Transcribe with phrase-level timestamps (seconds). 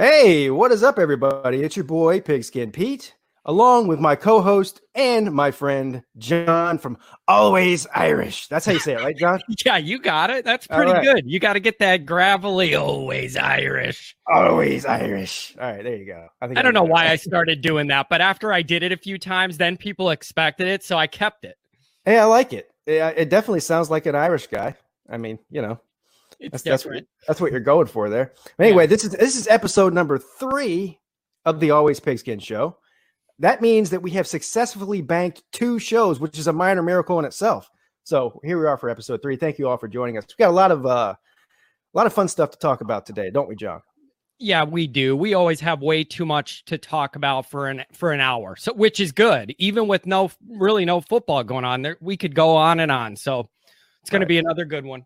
[0.00, 1.64] Hey, what is up, everybody?
[1.64, 6.98] It's your boy, Pigskin Pete, along with my co host and my friend, John from
[7.26, 8.46] Always Irish.
[8.46, 9.40] That's how you say it, right, John?
[9.66, 10.44] yeah, you got it.
[10.44, 11.02] That's pretty right.
[11.02, 11.24] good.
[11.26, 14.16] You got to get that gravelly, always Irish.
[14.32, 15.56] Always Irish.
[15.60, 16.28] All right, there you go.
[16.40, 18.96] I, I don't know why I started doing that, but after I did it a
[18.96, 21.56] few times, then people expected it, so I kept it.
[22.04, 22.70] Hey, I like it.
[22.86, 24.76] It definitely sounds like an Irish guy.
[25.10, 25.80] I mean, you know,
[26.40, 27.06] it's that's, different.
[27.06, 28.32] That's what, that's what, you're going for there.
[28.58, 28.88] Anyway, yeah.
[28.88, 30.98] this is this is episode number three
[31.44, 32.76] of the Always Pigskin Show.
[33.38, 37.24] That means that we have successfully banked two shows, which is a minor miracle in
[37.24, 37.70] itself.
[38.04, 39.36] So here we are for episode three.
[39.36, 40.24] Thank you all for joining us.
[40.26, 41.14] We got a lot of uh,
[41.94, 43.82] a lot of fun stuff to talk about today, don't we, John?
[44.40, 45.16] Yeah, we do.
[45.16, 48.56] We always have way too much to talk about for an for an hour.
[48.56, 49.54] So which is good.
[49.58, 53.16] Even with no really no football going on there, we could go on and on.
[53.16, 53.48] So
[54.00, 54.26] it's going right.
[54.26, 55.04] to be another good one.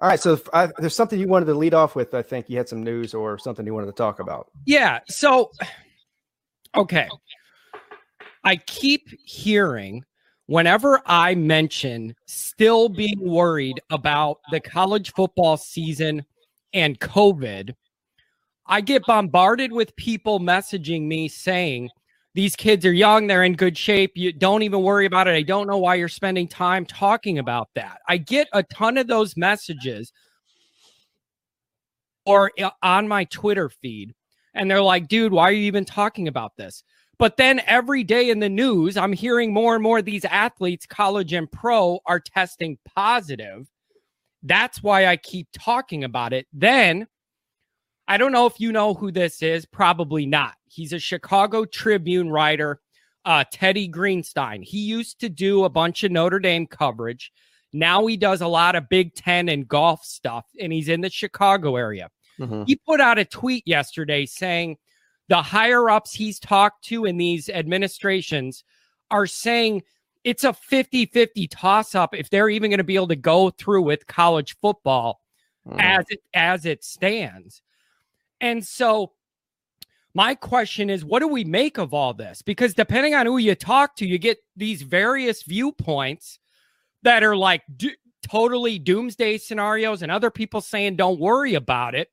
[0.00, 2.14] All right, so I, there's something you wanted to lead off with.
[2.14, 4.48] I think you had some news or something you wanted to talk about.
[4.64, 5.00] Yeah.
[5.08, 5.50] So,
[6.76, 7.08] okay,
[8.44, 10.04] I keep hearing
[10.46, 16.24] whenever I mention still being worried about the college football season
[16.72, 17.74] and COVID,
[18.66, 21.90] I get bombarded with people messaging me saying
[22.38, 24.12] these kids are young, they're in good shape.
[24.14, 25.34] You don't even worry about it.
[25.34, 27.98] I don't know why you're spending time talking about that.
[28.08, 30.12] I get a ton of those messages
[32.24, 34.14] or uh, on my Twitter feed,
[34.54, 36.84] and they're like, dude, why are you even talking about this?
[37.18, 41.32] But then every day in the news, I'm hearing more and more these athletes, college
[41.32, 43.66] and pro, are testing positive.
[44.44, 46.46] That's why I keep talking about it.
[46.52, 47.08] Then
[48.06, 49.66] I don't know if you know who this is.
[49.66, 50.54] Probably not.
[50.78, 52.80] He's a Chicago Tribune writer,
[53.24, 54.62] uh, Teddy Greenstein.
[54.62, 57.32] He used to do a bunch of Notre Dame coverage.
[57.72, 61.10] Now he does a lot of Big Ten and golf stuff, and he's in the
[61.10, 62.10] Chicago area.
[62.38, 62.62] Mm-hmm.
[62.66, 64.76] He put out a tweet yesterday saying
[65.28, 68.62] the higher ups he's talked to in these administrations
[69.10, 69.82] are saying
[70.22, 73.50] it's a 50 50 toss up if they're even going to be able to go
[73.50, 75.20] through with college football
[75.66, 75.76] mm.
[75.80, 77.62] as it as it stands.
[78.40, 79.12] And so
[80.18, 82.42] my question is, what do we make of all this?
[82.42, 86.40] Because depending on who you talk to, you get these various viewpoints
[87.04, 87.94] that are like do-
[88.28, 92.08] totally doomsday scenarios, and other people saying, don't worry about it.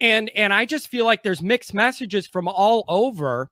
[0.00, 3.50] And and I just feel like there's mixed messages from all over.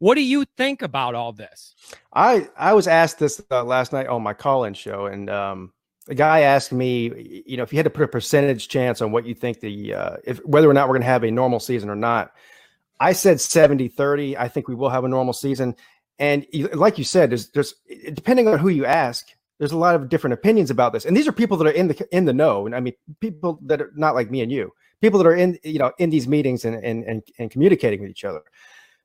[0.00, 1.76] What do you think about all this?
[2.12, 5.72] I I was asked this uh, last night on my call-in show, and um,
[6.08, 9.12] a guy asked me, you know, if you had to put a percentage chance on
[9.12, 11.60] what you think the uh, if whether or not we're going to have a normal
[11.60, 12.32] season or not.
[13.00, 14.36] I said 70 30.
[14.36, 15.76] I think we will have a normal season.
[16.18, 17.74] And like you said, there's, there's
[18.14, 19.26] depending on who you ask,
[19.58, 21.04] there's a lot of different opinions about this.
[21.04, 22.66] And these are people that are in the in the know.
[22.66, 25.58] And I mean, people that are not like me and you, people that are in
[25.62, 28.42] you know in these meetings and and and, and communicating with each other.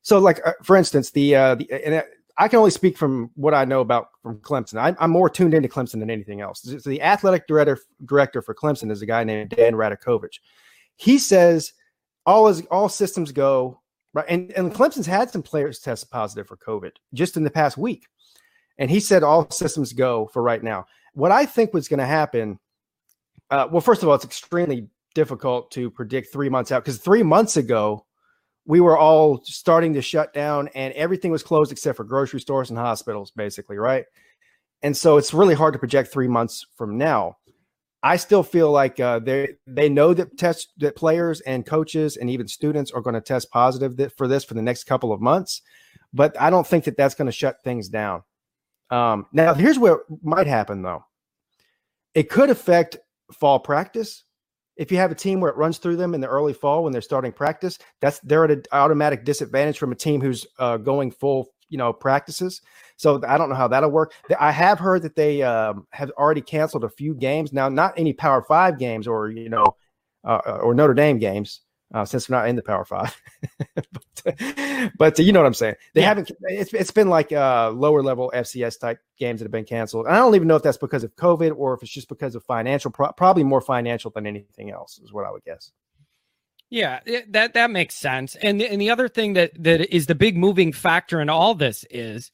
[0.01, 2.03] So, like uh, for instance, the uh, the and
[2.37, 4.81] I can only speak from what I know about from Clemson.
[4.81, 6.61] I'm, I'm more tuned into Clemson than anything else.
[6.61, 10.39] So the athletic director director for Clemson is a guy named Dan Radakovich.
[10.95, 11.73] He says
[12.25, 13.80] all is all systems go
[14.13, 17.77] right, and and Clemson's had some players test positive for COVID just in the past
[17.77, 18.05] week,
[18.77, 20.85] and he said all systems go for right now.
[21.13, 22.59] What I think was going to happen,
[23.49, 27.23] uh, well, first of all, it's extremely difficult to predict three months out because three
[27.23, 28.05] months ago
[28.65, 32.69] we were all starting to shut down and everything was closed except for grocery stores
[32.69, 34.05] and hospitals, basically, right?
[34.83, 37.37] And so it's really hard to project three months from now.
[38.03, 42.29] I still feel like uh, they they know that test that players and coaches and
[42.29, 45.61] even students are going to test positive for this for the next couple of months,
[46.13, 48.23] but I don't think that that's going to shut things down.
[48.89, 51.05] Um, now, here's what might happen though.
[52.13, 52.97] It could affect
[53.31, 54.23] fall practice
[54.81, 56.91] if you have a team where it runs through them in the early fall when
[56.91, 61.11] they're starting practice, that's they're at an automatic disadvantage from a team who's uh, going
[61.11, 62.61] full, you know, practices.
[62.97, 64.13] So I don't know how that'll work.
[64.39, 68.13] I have heard that they um, have already canceled a few games now, not any
[68.13, 69.75] Power Five games or you know,
[70.23, 71.61] uh, or Notre Dame games,
[71.93, 73.19] uh, since we're not in the Power Five.
[74.23, 75.75] but, but uh, you know what I'm saying.
[75.95, 76.07] They yeah.
[76.07, 76.31] haven't.
[76.43, 80.05] It's it's been like uh, lower level FCS type games that have been canceled.
[80.05, 82.35] And I don't even know if that's because of COVID or if it's just because
[82.35, 82.91] of financial.
[82.91, 85.71] Pro- probably more financial than anything else is what I would guess.
[86.71, 88.35] Yeah, it, that that makes sense.
[88.35, 91.53] And the, and the other thing that that is the big moving factor in all
[91.53, 92.31] this is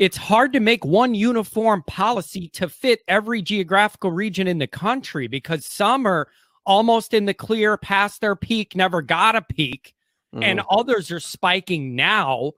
[0.00, 5.28] it's hard to make one uniform policy to fit every geographical region in the country
[5.28, 6.28] because some are
[6.66, 9.94] almost in the clear past their peak, never got a peak,
[10.34, 10.42] mm.
[10.42, 12.50] and others are spiking now.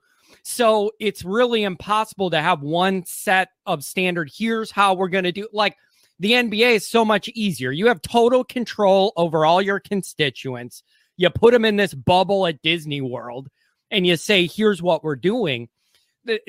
[0.42, 4.30] So it's really impossible to have one set of standard.
[4.34, 5.76] Here's how we're going to do like
[6.18, 7.70] the NBA is so much easier.
[7.70, 10.82] You have total control over all your constituents.
[11.16, 13.48] You put them in this bubble at Disney World
[13.90, 15.68] and you say, here's what we're doing.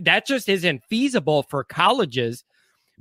[0.04, 2.44] That just isn't feasible for colleges.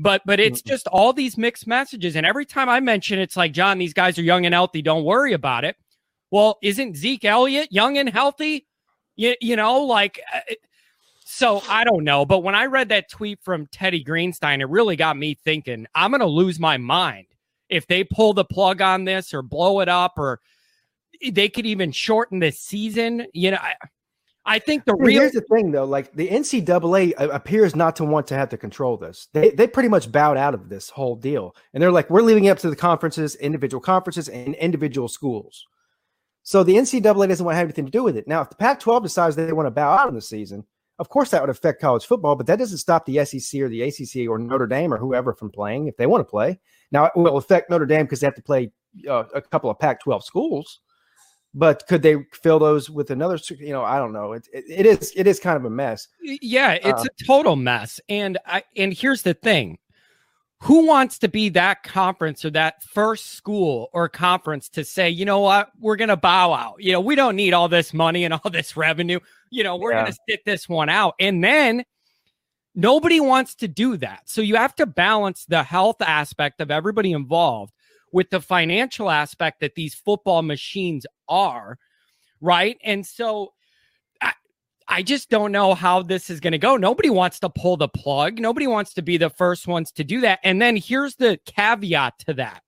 [0.00, 2.15] But but it's just all these mixed messages.
[2.15, 4.81] And every time I mention it's like, John, these guys are young and healthy.
[4.81, 5.76] Don't worry about it.
[6.31, 8.67] Well, isn't Zeke Elliott young and healthy?
[9.17, 10.55] You, you know, like uh,
[11.30, 14.96] so I don't know, but when I read that tweet from Teddy Greenstein, it really
[14.96, 17.26] got me thinking I'm going to lose my mind
[17.69, 20.40] if they pull the plug on this or blow it up or
[21.30, 23.26] they could even shorten this season.
[23.34, 23.75] You know, I,
[24.46, 28.06] I think the real here's the thing though, like the NCAA uh, appears not to
[28.06, 29.28] want to have to control this.
[29.34, 32.46] They they pretty much bowed out of this whole deal, and they're like, we're leaving
[32.46, 35.66] it up to the conferences, individual conferences, and individual schools.
[36.42, 38.26] So the NCAA doesn't want to have anything to do with it.
[38.26, 40.64] Now, if the Pac-12 decides they want to bow out in the season,
[40.98, 43.82] of course, that would affect college football, but that doesn't stop the SEC or the
[43.82, 46.58] ACC or Notre Dame or whoever from playing if they want to play.
[46.90, 48.72] Now, it will affect Notre Dame because they have to play
[49.08, 50.80] uh, a couple of Pac 12 schools.
[51.54, 53.38] But could they fill those with another?
[53.58, 54.32] You know, I don't know.
[54.32, 56.06] It, it, it is it is kind of a mess.
[56.20, 58.00] Yeah, it's uh, a total mess.
[58.08, 59.78] And I and here's the thing:
[60.60, 65.25] who wants to be that conference or that first school or conference to say, you
[65.25, 66.82] know what, we're going to bow out.
[66.82, 69.20] You know, we don't need all this money and all this revenue.
[69.50, 70.02] You know, we're yeah.
[70.02, 71.14] going to sit this one out.
[71.20, 71.84] And then
[72.75, 74.22] nobody wants to do that.
[74.26, 77.72] So you have to balance the health aspect of everybody involved
[78.12, 81.78] with the financial aspect that these football machines are.
[82.40, 82.78] Right.
[82.82, 83.52] And so
[84.90, 86.76] I just don't know how this is going to go.
[86.76, 88.38] Nobody wants to pull the plug.
[88.38, 90.40] Nobody wants to be the first ones to do that.
[90.43, 92.62] And then here's the caveat to that.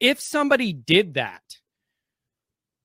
[0.00, 1.42] If somebody did that,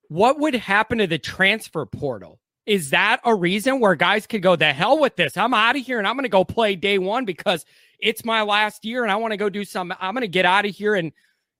[0.06, 2.38] what would happen to the transfer portal?
[2.64, 5.36] Is that a reason where guys could go, the hell with this?
[5.36, 7.64] I'm out of here and I'm going to go play day one because
[7.98, 9.92] it's my last year and I want to go do some.
[10.00, 11.10] I'm going to get out of here and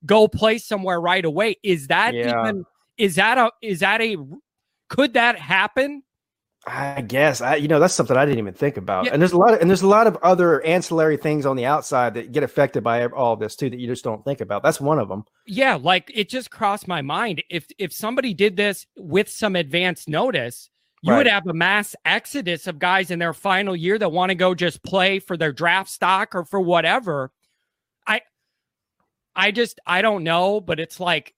[0.05, 1.57] go play somewhere right away.
[1.61, 2.41] Is that yeah.
[2.41, 2.63] even,
[2.97, 4.15] is that a, is that a,
[4.87, 6.03] could that happen?
[6.67, 9.05] I guess I, you know, that's something I didn't even think about.
[9.05, 9.13] Yeah.
[9.13, 11.65] And there's a lot of, and there's a lot of other ancillary things on the
[11.65, 14.61] outside that get affected by all of this too that you just don't think about.
[14.61, 15.23] That's one of them.
[15.47, 17.43] Yeah, like it just crossed my mind.
[17.49, 20.69] If if somebody did this with some advance notice,
[21.01, 21.19] you right.
[21.19, 24.53] would have a mass exodus of guys in their final year that want to go
[24.53, 27.31] just play for their draft stock or for whatever.
[28.05, 28.21] I
[29.33, 31.33] I just I don't know, but it's like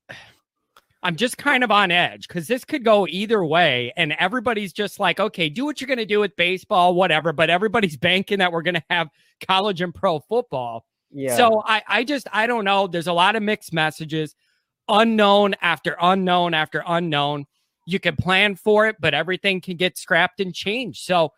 [1.04, 3.92] I'm just kind of on edge because this could go either way.
[3.98, 7.34] And everybody's just like, okay, do what you're going to do with baseball, whatever.
[7.34, 9.10] But everybody's banking that we're going to have
[9.48, 10.86] college and pro football.
[11.12, 11.36] Yeah.
[11.36, 12.88] So I, I just, I don't know.
[12.88, 14.36] There's a lot of mixed messages,
[14.88, 17.46] unknown after unknown after unknown.
[17.88, 21.04] You can plan for it, but everything can get scrapped and changed.
[21.04, 21.34] So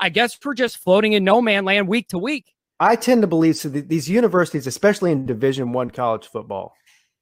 [0.00, 2.52] I guess we're just floating in no man land week to week.
[2.80, 3.68] I tend to believe so.
[3.68, 6.74] These universities, especially in Division One college football,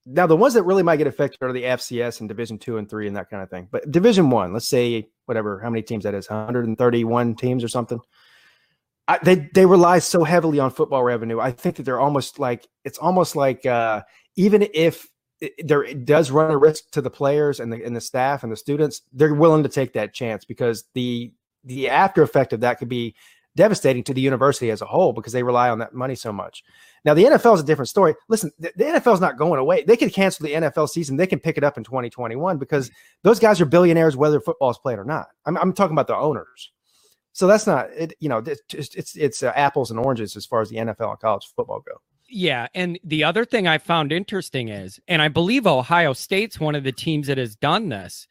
[0.07, 2.89] now the ones that really might get affected are the FCS and Division two and
[2.89, 3.69] three and that kind of thing.
[3.71, 8.01] But Division one, let's say whatever, how many teams that is, 131 teams or something.
[9.09, 11.41] I, they they rely so heavily on football revenue.
[11.41, 14.03] I think that they're almost like it's almost like uh,
[14.37, 15.09] even if
[15.41, 18.43] it, there it does run a risk to the players and the and the staff
[18.43, 21.33] and the students, they're willing to take that chance because the
[21.65, 23.15] the after effect of that could be
[23.61, 26.65] devastating to the university as a whole because they rely on that money so much.
[27.05, 28.15] Now, the NFL is a different story.
[28.27, 29.85] Listen, the, the NFL is not going away.
[29.85, 31.19] They can cancel the NFL season.
[31.19, 32.91] They can pick it up in 2021 because
[33.23, 35.27] those guys are billionaires, whether football is played or not.
[35.45, 36.73] I'm, I'm talking about the owners.
[37.33, 38.15] So that's not it.
[38.19, 41.21] You know, it's it's it's uh, apples and oranges as far as the NFL and
[41.21, 42.01] college football go.
[42.29, 46.75] Yeah, and the other thing I found interesting is, and I believe Ohio State's one
[46.75, 48.27] of the teams that has done this,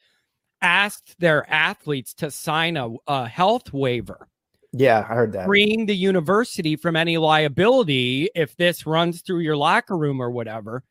[0.62, 4.28] asked their athletes to sign a, a health waiver
[4.72, 5.48] yeah, I heard that.
[5.48, 10.84] Freeing the university from any liability if this runs through your locker room or whatever.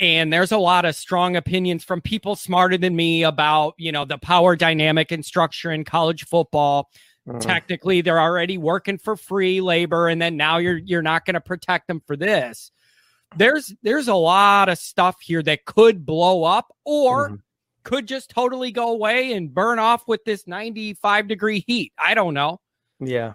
[0.00, 4.04] And there's a lot of strong opinions from people smarter than me about, you know,
[4.04, 6.88] the power dynamic and structure in college football.
[7.28, 7.40] Mm.
[7.40, 11.40] Technically, they're already working for free labor, and then now you're you're not going to
[11.40, 12.72] protect them for this.
[13.36, 17.38] There's there's a lot of stuff here that could blow up or mm.
[17.84, 21.92] could just totally go away and burn off with this 95 degree heat.
[21.96, 22.58] I don't know.
[23.02, 23.32] Yeah.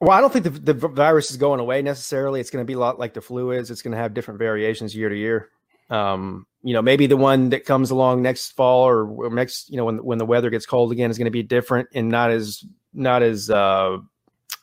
[0.00, 2.40] Well, I don't think the, the virus is going away necessarily.
[2.40, 3.70] It's going to be a lot like the flu is.
[3.70, 5.50] It's going to have different variations year to year.
[5.90, 9.84] Um, you know, maybe the one that comes along next fall or next, you know,
[9.84, 12.64] when when the weather gets cold again is going to be different and not as
[12.92, 13.98] not as uh,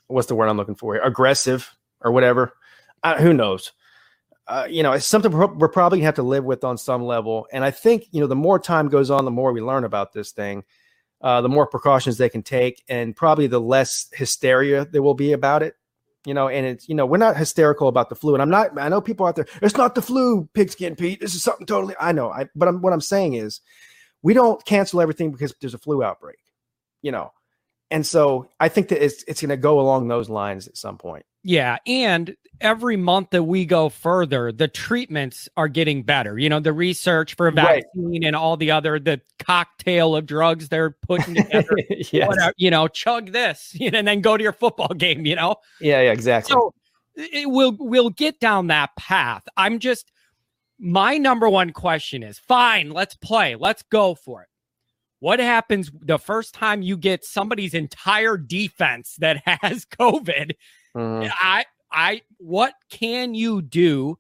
[0.08, 1.04] what's the word I'm looking for here?
[1.04, 2.54] Aggressive or whatever.
[3.04, 3.72] Uh, who knows?
[4.48, 7.04] Uh, you know, it's something we're, we're probably gonna have to live with on some
[7.04, 7.48] level.
[7.54, 10.12] And I think you know, the more time goes on, the more we learn about
[10.12, 10.64] this thing
[11.22, 15.34] uh, the more precautions they can take, and probably the less hysteria there will be
[15.34, 15.76] about it.
[16.26, 18.80] you know, and it's you know we're not hysterical about the flu, and I'm not.
[18.80, 19.48] I know people out there.
[19.62, 21.20] It's not the flu, pigskin Pete.
[21.20, 21.96] This is something totally.
[22.00, 22.30] I know.
[22.30, 23.62] I but I'm, what I'm saying is,
[24.22, 26.38] we don't cancel everything because there's a flu outbreak,
[27.02, 27.32] you know,
[27.92, 30.98] and so I think that it's it's going to go along those lines at some
[30.98, 31.26] point.
[31.44, 36.38] Yeah, and every month that we go further, the treatments are getting better.
[36.38, 38.24] You know, the research for vaccine right.
[38.24, 41.76] and all the other the cocktail of drugs they're putting together.
[41.90, 42.28] yes.
[42.28, 45.26] Whatever, you know, chug this, and then go to your football game.
[45.26, 45.56] You know.
[45.82, 46.54] Yeah, yeah, exactly.
[46.54, 46.74] So
[47.16, 49.44] it will we'll get down that path.
[49.58, 50.12] I'm just
[50.80, 52.92] my number one question is fine.
[52.92, 53.56] Let's play.
[53.56, 54.48] Let's go for it.
[55.22, 60.54] What happens the first time you get somebody's entire defense that has COVID?
[60.96, 61.32] Mm-hmm.
[61.40, 64.18] I, I, what can you do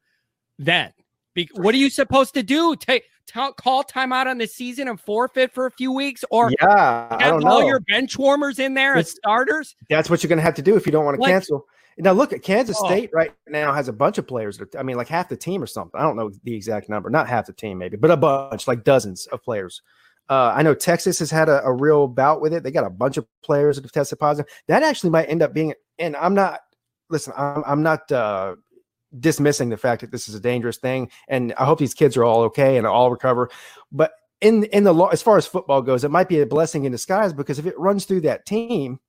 [0.59, 0.93] then?
[1.33, 2.75] Be, what are you supposed to do?
[2.75, 7.17] Take t- call timeout on the season and forfeit for a few weeks, or yeah,
[7.19, 7.67] have all know.
[7.67, 9.75] your bench warmers in there as starters.
[9.89, 11.65] That's what you're going to have to do if you don't want to like, cancel.
[11.97, 12.85] Now look at Kansas oh.
[12.85, 14.57] State right now has a bunch of players.
[14.59, 15.99] That, I mean, like half the team or something.
[15.99, 18.83] I don't know the exact number, not half the team maybe, but a bunch, like
[18.83, 19.81] dozens of players.
[20.31, 22.63] Uh, I know Texas has had a, a, real bout with it.
[22.63, 24.49] They got a bunch of players that have tested positive.
[24.69, 26.61] That actually might end up being, and I'm not
[27.09, 28.55] listen, I'm, I'm not uh,
[29.19, 32.23] dismissing the fact that this is a dangerous thing, and I hope these kids are
[32.23, 33.49] all okay and all recover.
[33.91, 36.85] But in in the law, as far as football goes, it might be a blessing
[36.85, 39.01] in disguise because if it runs through that team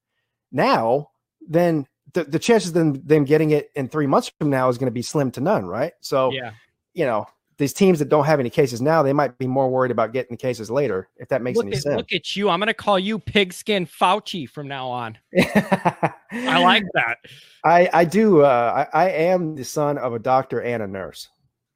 [0.50, 1.11] now,
[1.41, 4.76] then the, the chances of them, them getting it in three months from now is
[4.76, 5.93] going to be slim to none, right?
[6.00, 6.50] So, yeah,
[6.95, 7.26] you know,
[7.62, 10.33] these teams that don't have any cases now, they might be more worried about getting
[10.33, 11.97] the cases later, if that makes look any at, sense.
[11.97, 12.49] Look at you.
[12.50, 15.16] I'm going to call you Pigskin Fauci from now on.
[15.38, 17.19] I like that.
[17.64, 18.42] I, I do.
[18.42, 21.28] Uh, I, I am the son of a doctor and a nurse.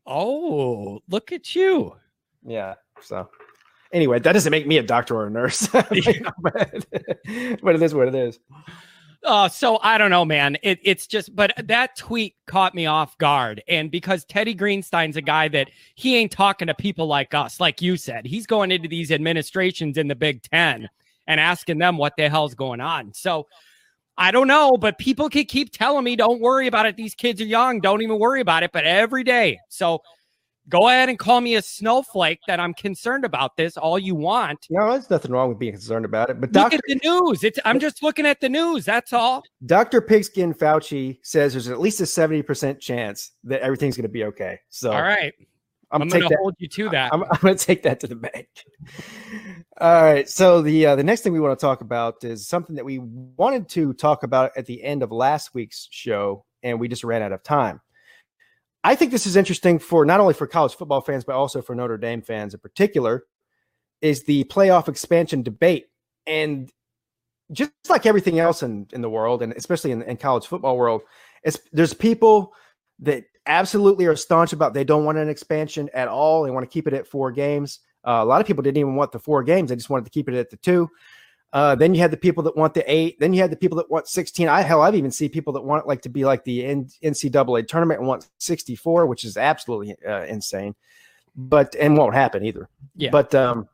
[0.06, 1.94] Oh, look at you.
[2.44, 2.74] Yeah.
[3.00, 3.28] So,
[3.92, 5.86] anyway, that doesn't make me a doctor or a nurse, but,
[6.42, 8.38] but it is what it is.
[9.26, 10.56] Uh, so I don't know, man.
[10.62, 13.60] It, it's just, but that tweet caught me off guard.
[13.66, 17.82] And because Teddy Greenstein's a guy that he ain't talking to people like us, like
[17.82, 20.88] you said, he's going into these administrations in the Big Ten
[21.26, 23.12] and asking them what the hell's going on.
[23.14, 23.48] So
[24.16, 26.96] I don't know, but people keep telling me, don't worry about it.
[26.96, 27.80] These kids are young.
[27.80, 28.70] Don't even worry about it.
[28.72, 29.58] But every day.
[29.68, 30.02] So
[30.68, 34.66] go ahead and call me a snowflake that I'm concerned about this all you want.
[34.70, 36.40] No, there's nothing wrong with being concerned about it.
[36.40, 36.76] But look Dr.
[36.76, 37.44] at the news.
[37.44, 38.84] It's I'm just looking at the news.
[38.84, 39.42] That's all.
[39.64, 40.00] Dr.
[40.00, 44.58] Pigskin Fauci says there's at least a 70% chance that everything's going to be okay.
[44.70, 45.32] So all right.
[45.92, 47.14] I'm, I'm going to hold you to that.
[47.14, 48.48] I'm, I'm going to take that to the bank.
[49.80, 50.28] All right.
[50.28, 52.98] So the uh, the next thing we want to talk about is something that we
[52.98, 57.22] wanted to talk about at the end of last week's show, and we just ran
[57.22, 57.80] out of time.
[58.84, 61.74] I think this is interesting for not only for college football fans, but also for
[61.74, 63.24] Notre Dame fans in particular,
[64.00, 65.86] is the playoff expansion debate.
[66.26, 66.70] And
[67.52, 71.02] just like everything else in, in the world, and especially in, in college football world,
[71.72, 72.52] there's people
[73.00, 76.42] that absolutely are staunch about they don't want an expansion at all.
[76.42, 77.80] They want to keep it at four games.
[78.06, 80.10] Uh, a lot of people didn't even want the four games; they just wanted to
[80.10, 80.88] keep it at the two.
[81.52, 83.18] Uh, then you had the people that want the eight.
[83.18, 84.48] Then you had the people that want 16.
[84.48, 88.00] I hell, I've even seen people that want like to be like the NCAA tournament
[88.00, 90.74] and want 64, which is absolutely uh, insane.
[91.34, 92.68] But and won't happen either.
[92.96, 93.10] Yeah.
[93.10, 93.68] But um,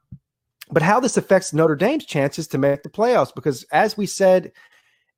[0.71, 3.35] but how this affects Notre Dame's chances to make the playoffs?
[3.35, 4.53] Because as we said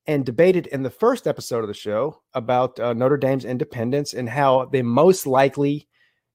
[0.07, 4.29] and debated in the first episode of the show about uh, Notre Dame's independence and
[4.29, 5.89] how they most likely,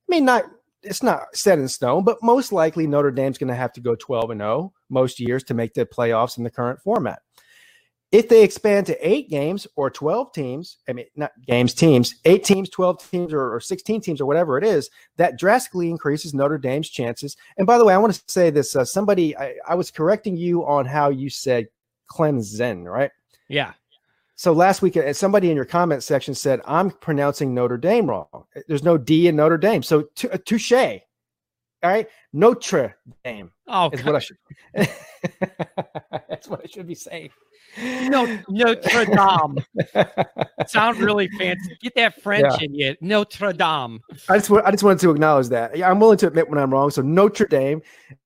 [0.10, 0.46] I mean, not
[0.83, 3.95] it's not set in stone, but most likely Notre Dame's going to have to go
[3.95, 7.21] 12 and 0 most years to make the playoffs in the current format.
[8.12, 12.43] If they expand to eight games or 12 teams, I mean, not games, teams, eight
[12.43, 16.57] teams, 12 teams, or, or 16 teams, or whatever it is, that drastically increases Notre
[16.57, 17.38] Dame's chances.
[17.57, 20.38] And by the way, I want to say this uh, somebody, I, I was correcting
[20.38, 21.67] you on how you said
[22.12, 23.12] Clemson, right?
[23.48, 23.74] Yeah.
[24.39, 28.46] So last week, uh, somebody in your comment section said, I'm pronouncing Notre Dame wrong.
[28.69, 29.84] There's no D in Notre Dame.
[29.84, 30.72] So t- uh, touche.
[30.72, 31.01] All
[31.84, 32.08] right.
[32.31, 33.51] Notre Dame.
[33.67, 34.38] Oh, is what I should.
[36.29, 37.31] that's what I should be saying.
[38.03, 39.58] No, Notre Dame.
[40.67, 41.77] Sound really fancy.
[41.81, 42.65] Get that French yeah.
[42.65, 42.96] in you.
[43.01, 44.00] Notre Dame.
[44.29, 45.75] I just I just wanted to acknowledge that.
[45.75, 46.91] Yeah, I'm willing to admit when I'm wrong.
[46.91, 47.81] So Notre Dame.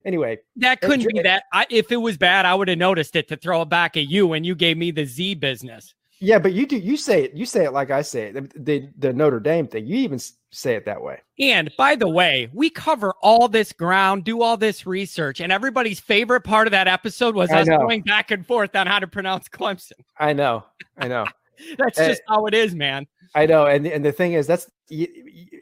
[0.06, 1.46] Anyway, that couldn't be that.
[1.52, 4.08] I, if it was bad, I would have noticed it to throw it back at
[4.08, 5.96] you when you gave me the Z business.
[6.20, 8.34] Yeah, but you do you say it you say it like I say it.
[8.34, 9.86] The, the, the Notre Dame thing.
[9.86, 10.20] You even
[10.52, 11.20] say it that way.
[11.40, 16.00] And by the way, we cover all this ground, do all this research, and everybody's
[16.00, 17.80] favorite part of that episode was I us know.
[17.80, 19.94] going back and forth on how to pronounce Clemson.
[20.18, 20.64] I know.
[20.98, 21.26] I know.
[21.78, 23.08] that's and, just how it is, man.
[23.36, 23.66] I know.
[23.66, 25.08] And and the thing is that's you,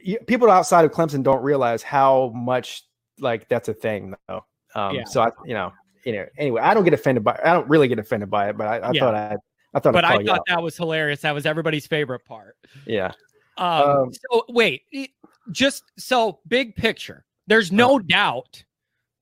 [0.02, 2.84] you, people outside of Clemson don't realize how much
[3.18, 4.44] like that's a thing though.
[4.74, 5.04] Um, yeah.
[5.04, 5.72] so I you know,
[6.04, 8.56] you know, anyway, I don't get offended by I don't really get offended by it,
[8.56, 9.00] but I, I yeah.
[9.00, 9.36] thought I
[9.74, 11.20] I thought, but I thought that was hilarious.
[11.20, 12.56] That was everybody's favorite part.
[12.86, 13.12] yeah.
[13.56, 14.82] Um, Um, so wait,
[15.50, 17.24] just so big picture.
[17.46, 18.64] There's no doubt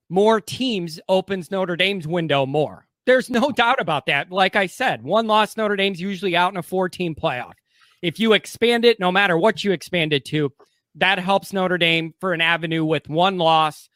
[0.09, 2.87] more teams opens Notre Dame's window more.
[3.05, 4.31] There's no doubt about that.
[4.31, 7.53] Like I said, one loss Notre Dame's usually out in a four team playoff.
[8.01, 10.51] If you expand it, no matter what you expand it to,
[10.95, 13.89] that helps Notre Dame for an avenue with one loss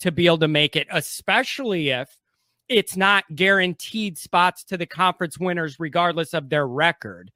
[0.00, 2.16] to be able to make it, especially if
[2.68, 7.30] it's not guaranteed spots to the conference winners, regardless of their record.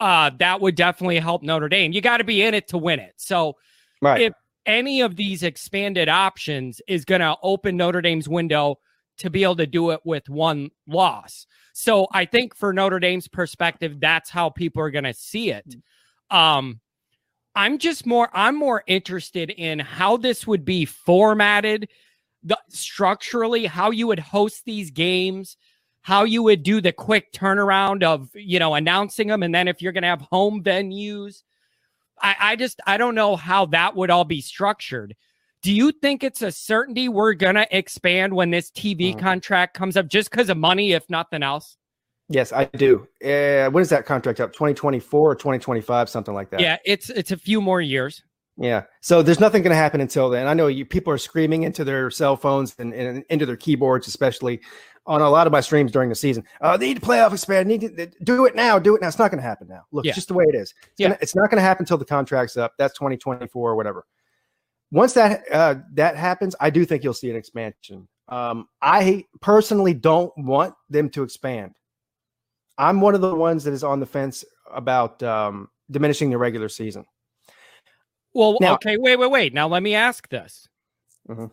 [0.00, 1.92] Uh, that would definitely help Notre Dame.
[1.92, 3.14] You got to be in it to win it.
[3.16, 3.56] So
[4.02, 4.20] Right.
[4.22, 4.32] if
[4.66, 8.78] any of these expanded options is going to open Notre Dame's window
[9.18, 11.46] to be able to do it with one loss.
[11.72, 15.76] So I think for Notre Dame's perspective, that's how people are going to see it.
[16.30, 16.80] Um,
[17.54, 21.88] I'm just more I'm more interested in how this would be formatted,
[22.46, 25.56] the structurally, how you would host these games,
[26.02, 29.82] how you would do the quick turnaround of you know announcing them, and then if
[29.82, 31.42] you're going to have home venues.
[32.22, 35.14] I, I just I don't know how that would all be structured.
[35.60, 39.18] Do you think it's a certainty we're gonna expand when this TV Mhm.
[39.18, 41.76] contract comes up just because of money, if nothing else?
[42.30, 43.06] Yes, I do.
[43.22, 44.52] Uh, when is that contract up?
[44.52, 46.60] 2024 or 2025, something like that.
[46.60, 48.22] Yeah, it's it's a few more years.
[48.58, 48.84] Yeah.
[49.02, 50.46] So there's nothing going to happen until then.
[50.46, 54.08] I know you people are screaming into their cell phones and, and into their keyboards,
[54.08, 54.60] especially
[55.06, 56.42] on a lot of my streams during the season.
[56.60, 57.68] Uh, they need to playoff expand.
[57.68, 58.78] Need to do it now.
[58.78, 59.08] Do it now.
[59.08, 59.82] It's not going to happen now.
[59.92, 60.10] Look, Yeah.
[60.10, 60.74] it's just the way it is.
[60.82, 61.08] It's, Yeah.
[61.08, 62.72] gonna, it's not going to happen until the contract's up.
[62.78, 64.04] That's 2024 or whatever.
[64.90, 68.08] Once that uh, that happens, I do think you'll see an expansion.
[68.28, 71.74] Um, I personally don't want them to expand.
[72.78, 76.68] I'm one of the ones that is on the fence about um, diminishing the regular
[76.68, 77.04] season.
[78.36, 79.54] Well, Now- okay, wait, wait, wait.
[79.54, 80.68] Now let me ask this.
[81.26, 81.50] Mhm.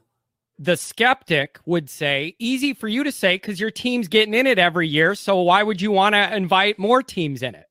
[0.59, 4.59] The skeptic would say, easy for you to say because your team's getting in it
[4.59, 5.15] every year.
[5.15, 7.67] So why would you want to invite more teams in it?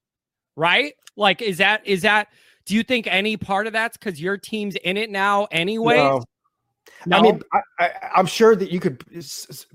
[0.57, 0.95] Right?
[1.15, 2.29] Like, is that is that
[2.65, 5.97] do you think any part of that's because your team's in it now anyway?
[5.97, 6.25] No.
[7.11, 9.05] I mean, I, I, I'm sure that you could.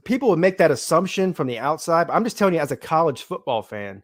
[0.03, 2.07] People would make that assumption from the outside.
[2.07, 4.01] But I'm just telling you, as a college football fan,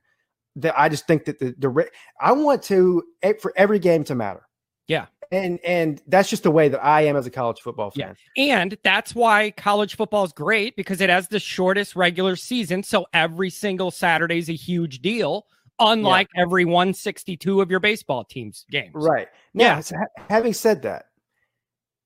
[0.58, 1.90] that I just think that the the
[2.22, 4.48] I want to eh, for every game to matter.
[4.88, 5.06] Yeah.
[5.34, 8.16] And and that's just the way that I am as a college football fan.
[8.36, 8.60] Yeah.
[8.62, 12.84] And that's why college football is great because it has the shortest regular season.
[12.84, 15.46] So every single Saturday is a huge deal,
[15.80, 18.92] unlike every 162 of your baseball team's games.
[18.94, 19.80] Right now, Yeah.
[19.82, 21.06] so ha- having said that,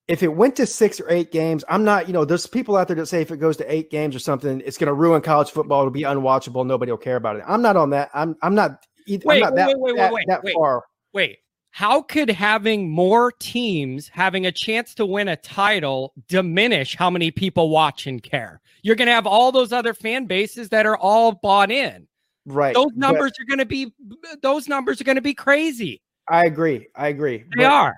[0.08, 2.08] if it went to six or eight games, I'm not.
[2.08, 4.20] You know, there's people out there that say if it goes to eight games or
[4.20, 5.82] something, it's going to ruin college football.
[5.82, 6.66] It'll be unwatchable.
[6.66, 7.44] Nobody will care about it.
[7.46, 8.10] I'm not on that.
[8.13, 8.38] I'm.
[8.42, 8.86] I'm not.
[9.06, 10.54] Either, Wait, I'm not wait, that, wait, wait, that, wait, that wait.
[10.56, 10.84] far.
[11.13, 11.38] Wait,
[11.78, 17.30] how could having more teams having a chance to win a title diminish how many
[17.30, 18.62] people watch and care?
[18.82, 22.08] You're going to have all those other fan bases that are all bought in.
[22.48, 22.74] Right.
[22.74, 23.94] Those but- numbers are going to be
[24.42, 26.02] those numbers are going to be crazy.
[26.28, 26.88] I agree.
[26.96, 27.44] I agree.
[27.56, 27.96] They are.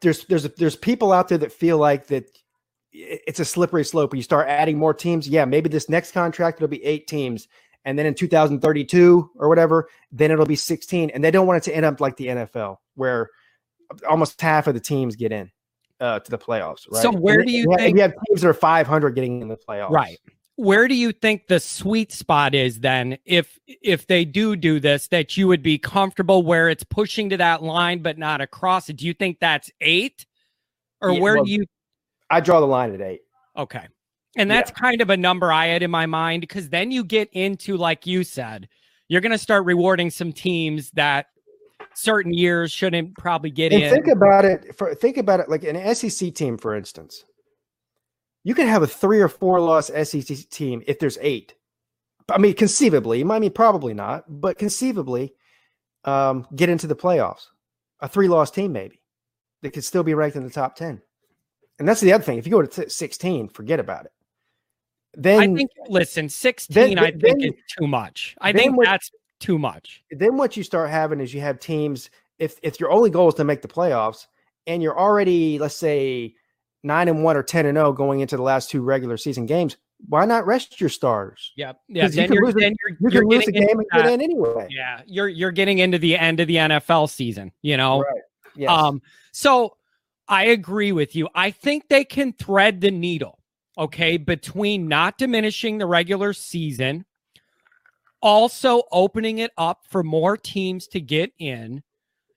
[0.00, 2.24] There's there's there's people out there that feel like that
[2.90, 4.16] it's a slippery slope.
[4.16, 5.28] You start adding more teams.
[5.28, 7.46] Yeah, maybe this next contract it'll be eight teams,
[7.84, 11.10] and then in 2032 or whatever, then it'll be 16.
[11.10, 13.30] And they don't want it to end up like the NFL, where
[14.08, 15.50] almost half of the teams get in
[16.00, 16.86] uh, to the playoffs.
[16.90, 17.02] Right.
[17.02, 19.48] So where And do you have- think- you have teams that are 500 getting in
[19.48, 19.90] the playoffs?
[19.90, 20.18] Right.
[20.56, 25.08] Where do you think the sweet spot is then if if they do do this
[25.08, 28.96] that you would be comfortable where it's pushing to that line but not across it?
[28.96, 30.26] Do you think that's 8
[31.00, 31.64] or Yeah, where well- do you
[32.28, 33.22] I draw the line at eight.
[33.56, 33.88] Okay.
[34.36, 37.28] And that's kind of a number I had in my mind because then you get
[37.32, 38.68] into, like you said,
[39.08, 41.26] you're going to start rewarding some teams that
[41.94, 43.90] certain years shouldn't probably get And in.
[43.92, 44.76] think about it.
[44.76, 47.24] For think about it like an SEC team, for instance.
[48.44, 51.54] You can have a three or four loss SEC team if there's eight.
[52.30, 55.34] I mean, conceivably, I mean, probably not, but conceivably,
[56.04, 57.46] um, get into the playoffs.
[58.00, 59.02] A three loss team, maybe,
[59.62, 61.02] that could still be ranked in the top 10.
[61.78, 62.38] And that's the other thing.
[62.38, 64.12] If you go to t- 16, forget about it.
[65.14, 68.36] Then, I think, listen, 16, then- I think then- is too much.
[68.40, 70.02] I think what- that's too much.
[70.10, 73.34] then what you start having is you have teams if if your only goal is
[73.34, 74.26] to make the playoffs
[74.66, 76.34] and you're already let's say
[76.82, 79.76] 9 and 1 or 10 and 0 going into the last two regular season games
[80.08, 81.52] why not rest your stars?
[81.56, 82.04] Yeah, Yeah.
[82.04, 84.04] you Then can you're, lose a- then you're, you you're lose a game and get
[84.04, 85.00] that- in anyway Yeah.
[85.06, 88.00] You're, you're getting into the end of the NFL season, you know?
[88.00, 88.20] right
[88.56, 88.70] yes.
[88.70, 89.76] Um, so
[90.28, 91.28] I agree with you.
[91.34, 93.39] I think they can thread the needle,
[93.78, 97.04] okay, between not diminishing the regular season,
[98.22, 101.82] also opening it up for more teams to get in.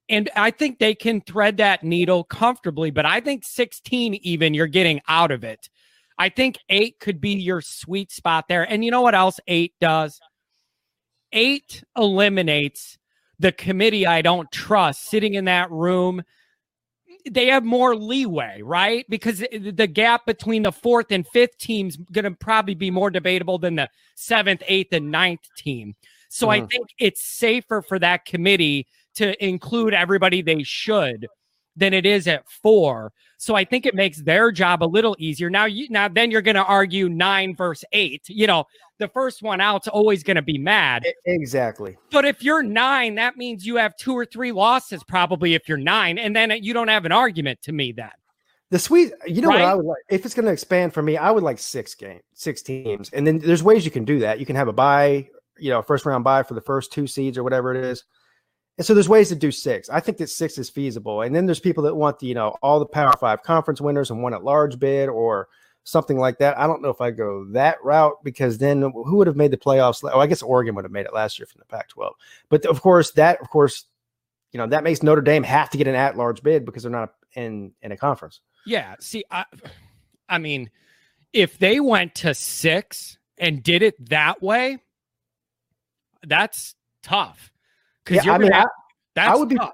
[0.10, 4.68] And I think they can thread that needle comfortably, but I think 16 even you're
[4.68, 5.70] getting out of it.
[6.18, 8.64] I think eight could be your sweet spot there.
[8.64, 10.20] And you know what else eight does?
[11.34, 12.98] eight eliminates
[13.40, 16.24] the committee I don't trust sitting in that room.
[17.30, 19.06] They have more leeway, right?
[19.10, 23.58] Because the gap between the fourth and fifth team's going to probably be more debatable
[23.58, 25.96] than the seventh, eighth, and ninth team.
[26.30, 26.70] So I Mhm.
[26.70, 31.28] think it's safer for that committee to include everybody they should
[31.76, 33.14] than it is at four.
[33.38, 35.50] So I think it makes their job a little easier.
[35.50, 38.24] Now you now then you're going to argue nine versus eight.
[38.28, 38.66] You know,
[39.04, 41.06] the first one out's always going to be mad.
[41.26, 41.98] Exactly.
[42.12, 45.78] But if you're nine, that means you have two or three losses probably if you're
[45.78, 48.12] nine, and then you don't have an argument to me then.
[48.72, 51.16] The sweet, you know what I would like if it's going to expand for me,
[51.16, 54.40] I would like six game, six teams, and then there's ways you can do that.
[54.40, 57.38] You can have a buy, you know, first round buy for the first two seeds
[57.38, 58.04] or whatever it is,
[58.80, 59.90] and so there's ways to do six.
[59.90, 62.56] I think that six is feasible, and then there's people that want the you know
[62.64, 65.50] all the Power Five conference winners and one at large bid or
[65.84, 66.58] something like that.
[66.58, 69.58] I don't know if I go that route because then who would have made the
[69.58, 70.00] playoffs?
[70.10, 72.12] Oh, I guess Oregon would have made it last year from the Pac-12,
[72.50, 73.86] but of course that, of course,
[74.52, 76.92] you know that makes Notre Dame have to get an at large bid because they're
[76.92, 78.40] not in in a conference.
[78.66, 78.96] Yeah.
[79.00, 79.46] See, I,
[80.30, 80.70] I mean,
[81.34, 84.78] if they went to six and did it that way,
[86.26, 87.52] that's tough.
[88.06, 88.66] Because Yeah, you're I mean, I-
[89.16, 89.72] that's would be- tough.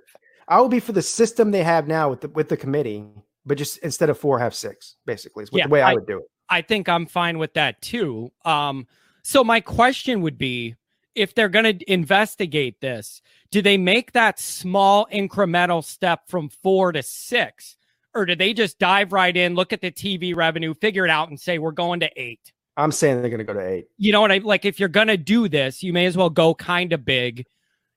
[0.47, 3.05] I would be for the system they have now with the with the committee,
[3.49, 4.95] but just instead of four, have six.
[5.05, 6.25] Basically, is Yeah, the way I, I- would do it.
[6.51, 8.31] I think I'm fine with that too.
[8.45, 8.87] Um,
[9.23, 10.75] so my question would be
[11.13, 16.91] if they're going to investigate this, do they make that small incremental step from four
[16.91, 17.75] to six?
[18.15, 21.29] Or do they just dive right in, look at the TV revenue, figure it out,
[21.29, 22.51] and say, we're going to eight?
[22.77, 23.85] I'm saying they're going to go to eight.
[23.97, 24.65] You know what I like?
[24.65, 27.45] If you're going to do this, you may as well go kind of big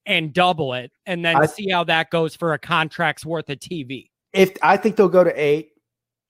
[0.05, 3.59] and double it and then I- see how that goes for a contract's worth of
[3.59, 4.11] TV.
[4.33, 5.73] If I think they'll go to eight,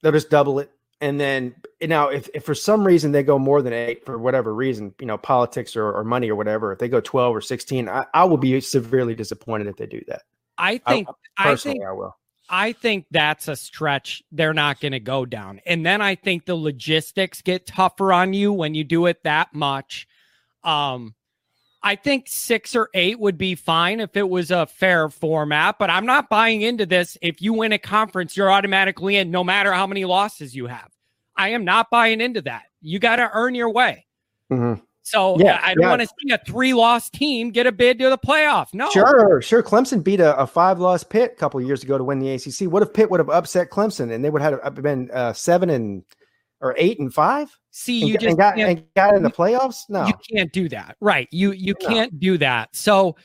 [0.03, 3.63] they'll just double it, and then now if, if for some reason they go more
[3.63, 6.89] than eight for whatever reason, you know, politics or, or money or whatever, if they
[6.89, 10.23] go twelve or sixteen, I, I will be severely disappointed if they do that.
[10.59, 12.17] I I- think I Personally, think I, will.
[12.51, 15.61] I think that's a stretch they're not going to go down.
[15.65, 19.55] And then I think the logistics get tougher on you when you do it that
[19.55, 20.07] much.
[20.63, 21.15] Um
[21.85, 25.91] I think 6 or 8 would be fine if it was a fair format, but
[25.91, 29.73] I'm not buying into this if you win a conference you're automatically in no matter
[29.73, 30.89] how many losses you have.
[31.37, 32.63] I am not buying into that.
[32.81, 34.07] You got to earn your way.
[34.51, 34.81] Mhm.
[35.03, 35.89] So Yeah, I don't yeah.
[35.91, 38.69] want to see a three-loss team get a bid to the playoff.
[38.73, 38.89] No.
[38.91, 39.61] Sure, sure.
[39.63, 42.71] Clemson beat a, a five-loss Pitt a couple years ago to win the ACC.
[42.71, 46.05] What if Pitt would have upset Clemson and they would have been uh, seven and
[46.63, 49.81] or eight and five See, you got- just and got and got in the playoffs?
[49.91, 50.97] No, You can't do that.
[51.01, 51.29] Right.
[51.31, 51.89] You you No.
[51.89, 52.75] can't do that.
[52.75, 53.17] So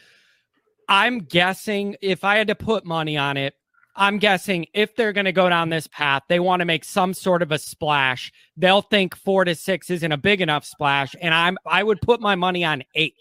[0.89, 3.53] I'm guessing if I had to put money on it,
[3.95, 7.13] I'm guessing if they're going to go down this path, they want to make some
[7.13, 8.31] sort of a splash.
[8.55, 12.21] They'll think 4 to 6 isn't a big enough splash and I'm I would put
[12.21, 13.13] my money on 8.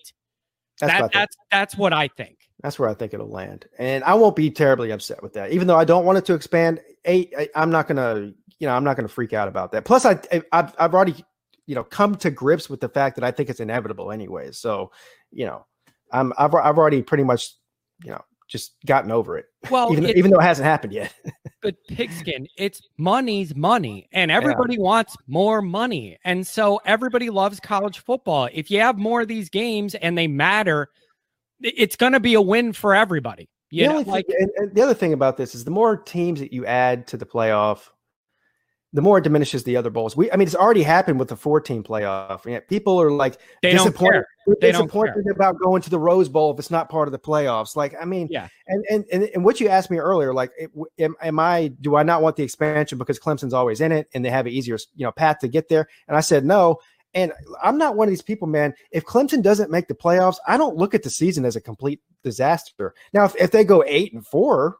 [0.81, 2.38] that's that, that's that's what I think.
[2.62, 5.52] That's where I think it'll land, and I won't be terribly upset with that.
[5.52, 8.75] Even though I don't want it to expand eight, I, I'm not gonna, you know,
[8.75, 9.85] I'm not gonna freak out about that.
[9.85, 10.19] Plus, I,
[10.53, 11.25] I've, I've already,
[11.66, 14.53] you know, come to grips with the fact that I think it's inevitable anyway.
[14.53, 14.90] So,
[15.31, 15.64] you know,
[16.12, 17.55] I'm, I've, I've already pretty much,
[18.05, 21.12] you know, just gotten over it, Well, even, it- even though it hasn't happened yet.
[21.62, 27.99] but pigskin, it's money's money, and everybody wants more money, and so everybody loves college
[27.99, 28.49] football.
[28.53, 30.90] If you have more of these games and they matter,
[31.61, 33.49] it's going to be a win for everybody.
[33.70, 35.96] The know, only thing- like and, and the other thing about this is the more
[35.96, 37.88] teams that you add to the playoff,
[38.92, 40.16] the more it diminishes the other bowls.
[40.16, 42.46] We, I mean, it's already happened with the four-team playoff.
[42.46, 44.26] yet people are like they don't disappointed, care.
[44.61, 47.18] They don't disappointed about going to the Rose Bowl if it's not part of the
[47.18, 47.76] playoffs.
[47.76, 48.48] Like, I mean, Yeah.
[48.68, 50.50] And and and, and what you asked me earlier, like,
[50.98, 51.68] am, am I?
[51.81, 54.52] Do I not want the expansion because Clemson's always in it and they have an
[54.52, 55.88] easier, you know, path to get there?
[56.09, 56.79] And I said no.
[57.12, 58.74] And I'm not one of these people, man.
[58.90, 62.00] If Clemson doesn't make the playoffs, I don't look at the season as a complete
[62.27, 62.95] disaster.
[63.15, 64.79] Now, if, if they go eight and four,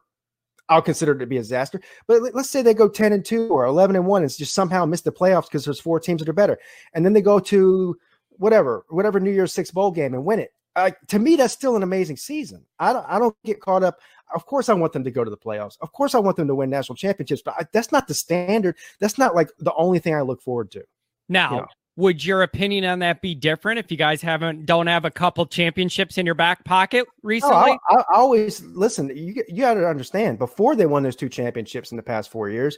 [0.69, 1.79] I'll consider it to be a disaster.
[2.07, 4.53] But let- let's say they go 10 and 2 or 11 and 1 and just
[4.53, 6.59] somehow miss the playoffs because there's four teams that are better.
[6.93, 7.97] And then they go to
[8.31, 10.51] whatever, whatever New Year's Six bowl game and win it.
[10.75, 12.63] Uh, to me, that's still an amazing season.
[12.79, 13.97] I don't, I don't get caught up.
[14.35, 15.77] Of course, I want them to go to the playoffs.
[15.81, 17.41] Of course, I want them to win national championships.
[17.41, 18.75] But I, that's not the standard.
[18.99, 20.83] That's not like the only thing I look forward to.
[21.29, 21.65] Now, Yeah.
[21.97, 25.45] Would your opinion on that be different if you guys haven't don't have a couple
[25.47, 27.55] championships in your back pocket recently?
[27.55, 29.09] I, I, I always listen.
[29.09, 30.37] You you got to understand.
[30.37, 32.77] Before they won those two championships in the past four years,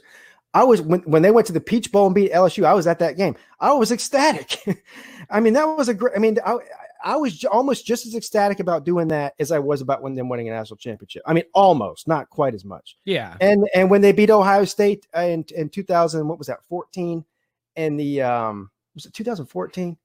[0.54, 2.64] I was when when they went to the Peach Bowl and beat LSU.
[2.64, 3.36] I was at that game.
[3.60, 4.58] I was ecstatic.
[5.30, 6.16] I mean, that was a great.
[6.16, 6.56] I mean, I
[7.04, 10.14] I was j- almost just as ecstatic about doing that as I was about when
[10.14, 11.22] them winning a national championship.
[11.26, 12.96] I mean, almost, not quite as much.
[13.04, 13.36] yeah.
[13.42, 16.64] And and when they beat Ohio State in in 2000, what was that?
[16.64, 17.22] 14,
[17.76, 19.96] and the um was it 2014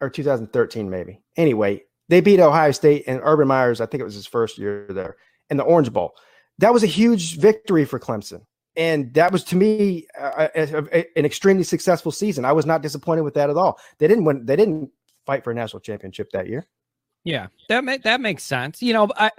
[0.00, 1.20] or 2013 maybe.
[1.36, 3.80] Anyway, They beat Ohio State and Urban Meyers.
[3.80, 5.16] I think it was his first year there
[5.50, 6.14] in the Orange Bowl.
[6.58, 8.42] That was a huge victory for Clemson,
[8.76, 12.44] and that was to me a, a, an extremely successful season.
[12.44, 13.78] I was not disappointed with that at all.
[13.98, 14.46] They didn't win.
[14.46, 14.90] They didn't
[15.26, 16.66] fight for a national championship that year.
[17.24, 18.80] Yeah, that ma- that makes sense.
[18.80, 19.32] You know, I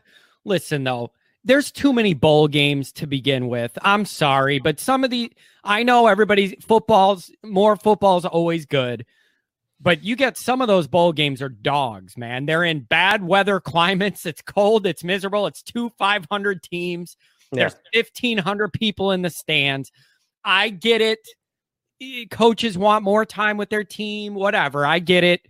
[0.44, 1.12] listen though.
[1.48, 3.78] There's too many bowl games to begin with.
[3.82, 5.32] I'm sorry, but some of the
[5.64, 9.06] I know everybody's football's more football's always good,
[9.80, 12.46] but you get some of those bowl games are dogs, man.
[12.46, 14.26] They're in bad weather climates.
[14.26, 14.86] It's cold.
[14.86, 15.48] It's miserable.
[15.48, 17.18] It's two 500 teams.
[17.52, 19.92] There's 1,500 people in the stands.
[20.44, 22.30] I get it.
[22.30, 24.86] Coaches want more time with their team, whatever.
[24.86, 25.48] I get it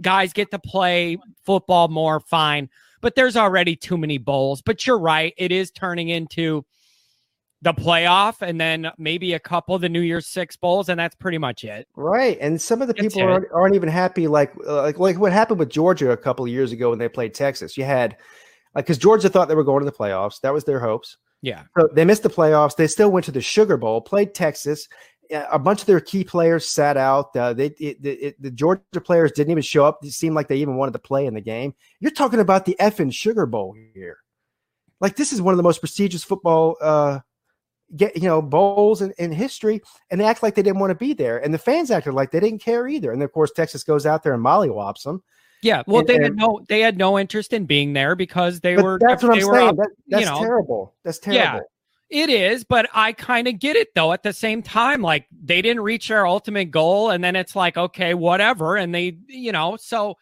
[0.00, 2.68] guys get to play football more, fine.
[3.00, 4.62] But there's already too many bowls.
[4.62, 5.34] But you're right.
[5.36, 6.64] It is turning into
[7.62, 11.16] the playoff and then maybe a couple of the New Year's Six bowls, and that's
[11.16, 11.88] pretty much it.
[11.96, 12.38] Right.
[12.40, 15.58] And some of the people aren't, aren't, even happy, like, uh, like like what happened
[15.58, 17.76] with Georgia a couple of years ago when they played Texas.
[17.76, 18.16] You had
[18.74, 20.40] like because Georgia thought they were going to the playoffs.
[20.40, 21.16] That was their hopes.
[21.42, 21.64] Yeah.
[21.78, 22.76] So they missed the playoffs.
[22.76, 24.88] They still went to the Sugar Bowl, played Texas,
[25.30, 27.36] a bunch of their key players sat out.
[27.36, 29.98] Uh, they it, it, the Georgia players didn't even show up.
[30.02, 31.74] It seemed like they even wanted to play in the game.
[32.00, 34.18] You're talking about the effing Sugar Bowl here.
[35.00, 37.20] Like this is one of the most prestigious football uh,
[37.96, 40.96] get you know bowls in, in history, and they act like they didn't want to
[40.96, 43.12] be there, and the fans acted like they didn't care either.
[43.12, 45.22] And of course, Texas goes out there and mollywops them.
[45.62, 48.76] Yeah, well, and, they had no they had no interest in being there because they
[48.76, 48.98] were.
[49.00, 49.76] That's what I'm saying.
[49.76, 50.94] That, that's you know, terrible.
[51.04, 51.66] That's terrible.
[52.10, 55.02] It is, but I kind of get it though at the same time.
[55.02, 58.76] Like they didn't reach their ultimate goal, and then it's like, okay, whatever.
[58.76, 60.16] And they, you know, so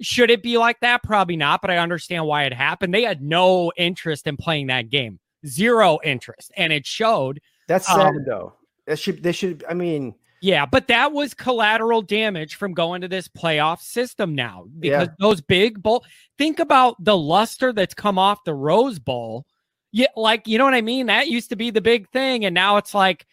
[0.00, 1.02] should it be like that?
[1.04, 2.92] Probably not, but I understand why it happened.
[2.92, 7.40] They had no interest in playing that game, zero interest, and it showed.
[7.68, 8.54] That's sad um, though.
[8.86, 13.08] That should, they should, I mean, yeah, but that was collateral damage from going to
[13.08, 15.14] this playoff system now because yeah.
[15.20, 16.04] those big bowl.
[16.36, 19.46] Think about the luster that's come off the Rose Bowl
[19.92, 21.06] yeah, like you know what I mean?
[21.06, 23.26] That used to be the big thing, and now it's like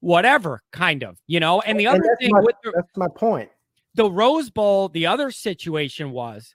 [0.00, 1.60] whatever, kind of, you know.
[1.60, 3.48] And the and other thing my, with the, that's my point.
[3.94, 6.54] The Rose Bowl, the other situation was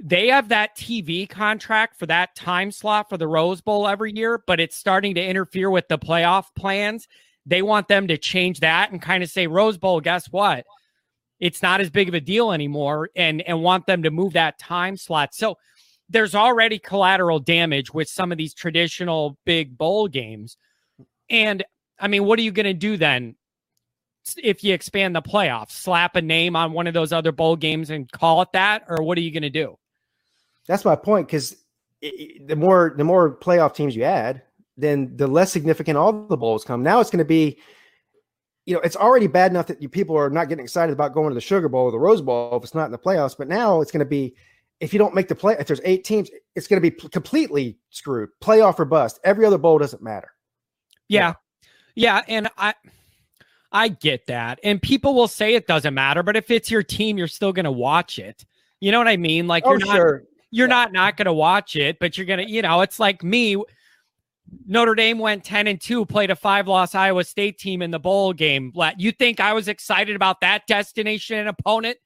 [0.00, 4.42] they have that TV contract for that time slot for the Rose Bowl every year,
[4.46, 7.08] but it's starting to interfere with the playoff plans.
[7.46, 10.64] They want them to change that and kind of say, Rose Bowl, guess what?
[11.40, 14.58] It's not as big of a deal anymore, and and want them to move that
[14.58, 15.34] time slot.
[15.34, 15.56] So
[16.08, 20.56] there's already collateral damage with some of these traditional big bowl games.
[21.28, 21.64] And
[22.00, 23.36] I mean, what are you going to do then
[24.42, 25.72] if you expand the playoffs?
[25.72, 29.02] Slap a name on one of those other bowl games and call it that, or
[29.02, 29.78] what are you going to do?
[30.66, 31.56] That's my point because
[32.00, 34.42] the more the more playoff teams you add,
[34.76, 36.82] then the less significant all the bowls come.
[36.82, 37.58] Now it's going to be,
[38.64, 41.30] you know, it's already bad enough that you people are not getting excited about going
[41.30, 43.36] to the Sugar Bowl or the Rose Bowl if it's not in the playoffs.
[43.36, 44.36] But now it's going to be
[44.80, 47.78] if you don't make the play, if there's eight teams, it's going to be completely
[47.90, 48.30] screwed.
[48.40, 49.18] Playoff or bust.
[49.24, 50.30] Every other bowl doesn't matter.
[51.08, 51.34] Yeah.
[51.94, 52.22] yeah.
[52.28, 52.74] And I,
[53.72, 54.60] I get that.
[54.62, 57.64] And people will say it doesn't matter, but if it's your team, you're still going
[57.64, 58.44] to watch it.
[58.80, 59.46] You know what I mean?
[59.46, 60.22] Like oh, you're not, sure.
[60.50, 60.74] you're yeah.
[60.74, 63.56] not, not going to watch it, but you're going to, you know, it's like me.
[64.66, 67.98] Notre Dame went 10 and 2, played a five loss Iowa State team in the
[67.98, 68.72] bowl game.
[68.74, 71.98] Let you think I was excited about that destination and opponent?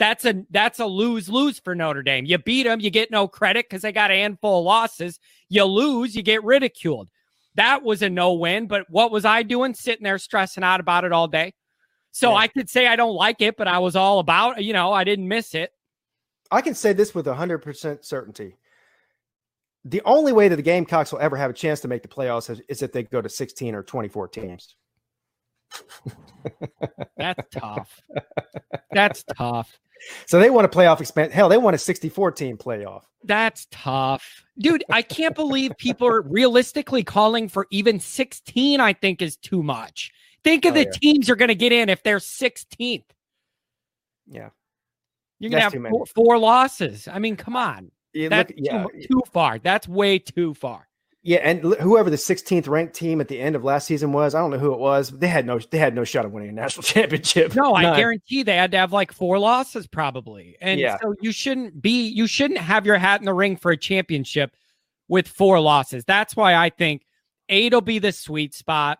[0.00, 2.24] That's a that's a lose lose for Notre Dame.
[2.24, 5.20] You beat them, you get no credit because they got a handful of losses.
[5.48, 7.08] You lose, you get ridiculed.
[7.54, 8.66] That was a no win.
[8.66, 9.74] But what was I doing?
[9.74, 11.52] Sitting there stressing out about it all day.
[12.12, 12.36] So yeah.
[12.36, 14.64] I could say I don't like it, but I was all about.
[14.64, 15.70] You know, I didn't miss it.
[16.50, 18.56] I can say this with hundred percent certainty.
[19.84, 22.50] The only way that the Gamecocks will ever have a chance to make the playoffs
[22.50, 24.74] is, is if they go to sixteen or twenty-four teams.
[27.16, 28.00] That's tough.
[28.90, 29.78] That's tough.
[30.26, 31.32] So they want a playoff expand.
[31.32, 33.02] Hell, they want a 64 team playoff.
[33.24, 34.44] That's tough.
[34.58, 39.62] Dude, I can't believe people are realistically calling for even 16, I think is too
[39.62, 40.10] much.
[40.42, 40.90] Think of oh, the yeah.
[40.92, 43.04] teams are going to get in if they're 16th.
[44.26, 44.50] Yeah.
[45.38, 47.08] You're going to have four, four, losses.
[47.08, 47.90] I mean, come on.
[48.12, 48.84] Yeah, That's look, yeah.
[48.84, 49.58] too, too far.
[49.58, 50.86] That's way too far.
[51.22, 54.40] Yeah, and whoever the 16th ranked team at the end of last season was, I
[54.40, 55.10] don't know who it was.
[55.10, 57.54] They had no, they had no shot of winning a national championship.
[57.54, 57.84] No, None.
[57.84, 60.56] I guarantee they had to have like four losses probably.
[60.62, 60.96] And yeah.
[61.02, 64.52] so you shouldn't be, you shouldn't have your hat in the ring for a championship
[65.08, 66.04] with four losses.
[66.06, 67.02] That's why I think
[67.50, 68.98] eight will be the sweet spot.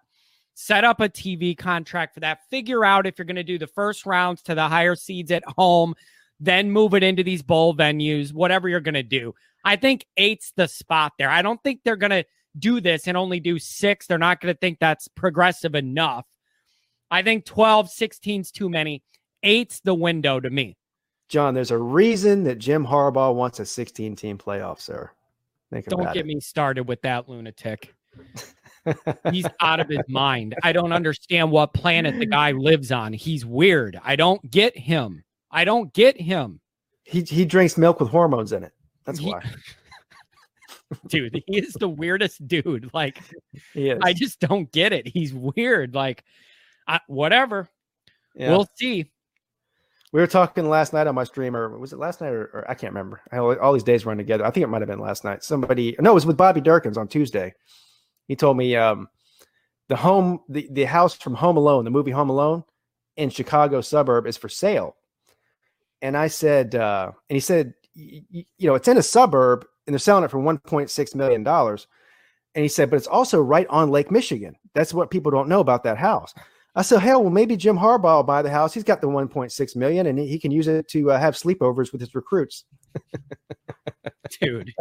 [0.52, 2.40] Set up a TV contract for that.
[2.50, 5.44] Figure out if you're going to do the first rounds to the higher seeds at
[5.56, 5.94] home,
[6.38, 9.34] then move it into these bowl venues, whatever you're going to do.
[9.64, 11.30] I think eight's the spot there.
[11.30, 12.24] I don't think they're going to
[12.58, 14.06] do this and only do six.
[14.06, 16.26] They're not going to think that's progressive enough.
[17.10, 19.02] I think 12, 16's too many.
[19.42, 20.76] Eight's the window to me.
[21.28, 25.10] John, there's a reason that Jim Harbaugh wants a 16 team playoff, sir.
[25.70, 26.26] Think Don't get it.
[26.26, 27.94] me started with that lunatic.
[29.30, 30.56] He's out of his mind.
[30.62, 33.12] I don't understand what planet the guy lives on.
[33.12, 34.00] He's weird.
[34.02, 35.22] I don't get him.
[35.50, 36.60] I don't get him.
[37.04, 38.72] He he drinks milk with hormones in it.
[39.04, 39.42] That's he, why.
[41.06, 42.90] dude, he is the weirdest dude.
[42.92, 43.18] Like,
[43.76, 45.06] I just don't get it.
[45.06, 45.94] He's weird.
[45.94, 46.24] Like,
[46.86, 47.68] I, whatever.
[48.34, 48.50] Yeah.
[48.50, 49.10] We'll see.
[50.12, 52.64] We were talking last night on my stream, or was it last night, or, or
[52.68, 53.22] I can't remember.
[53.32, 54.44] all these days run together.
[54.44, 55.44] I think it might have been last night.
[55.44, 57.54] Somebody, no, it was with Bobby Durkins on Tuesday.
[58.26, 59.08] He told me um,
[59.88, 62.64] the home, the, the house from Home Alone, the movie Home Alone,
[63.16, 64.96] in Chicago suburb is for sale.
[66.02, 69.98] And I said, uh, and he said, you know, it's in a suburb, and they're
[69.98, 71.86] selling it for 1.6 million dollars.
[72.54, 74.56] And he said, but it's also right on Lake Michigan.
[74.74, 76.34] That's what people don't know about that house.
[76.74, 78.72] I said, hell, well, maybe Jim Harbaugh will buy the house.
[78.72, 82.00] He's got the 1.6 million, and he can use it to uh, have sleepovers with
[82.00, 82.64] his recruits.
[84.40, 84.72] Dude,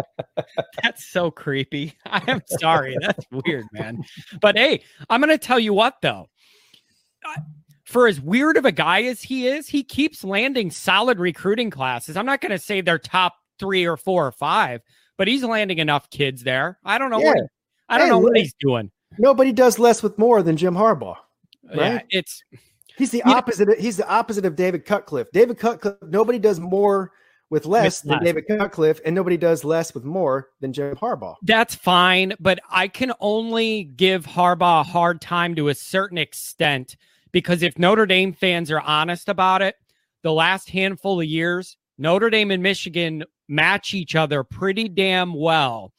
[0.84, 1.96] that's so creepy.
[2.06, 2.96] I am sorry.
[3.02, 4.04] That's weird, man.
[4.40, 6.28] But hey, I'm going to tell you what, though.
[7.90, 12.16] For as weird of a guy as he is, he keeps landing solid recruiting classes.
[12.16, 14.82] I'm not going to say they're top three or four or five,
[15.18, 16.78] but he's landing enough kids there.
[16.86, 17.34] I don't know yeah.
[17.34, 17.38] what
[17.90, 18.92] I don't know what he's doing.
[19.18, 21.16] Nobody does less with more than Jim Harbaugh.
[21.68, 21.78] Right?
[21.78, 22.44] Yeah, it's
[22.96, 23.68] he's the opposite.
[23.68, 25.32] Know, of, he's the opposite of David Cutcliffe.
[25.34, 25.98] David Cutcliffe.
[26.04, 27.12] Nobody does more
[27.50, 28.24] with less than less.
[28.24, 31.38] David Cutcliffe, and nobody does less with more than Jim Harbaugh.
[31.42, 36.96] That's fine, but I can only give Harbaugh a hard time to a certain extent
[37.32, 39.76] because if Notre Dame fans are honest about it,
[40.24, 45.92] the last handful of years, Notre Dame and Michigan match each other pretty damn well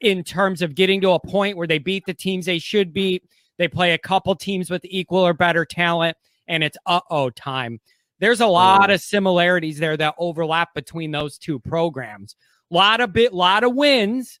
[0.00, 3.22] in terms of getting to a point where they beat the teams they should beat
[3.58, 6.16] they play a couple teams with equal or better talent,
[6.48, 7.80] and it's uh oh time.
[8.20, 12.36] There's a lot of similarities there that overlap between those two programs.
[12.70, 14.40] A lot of bit, lot of wins,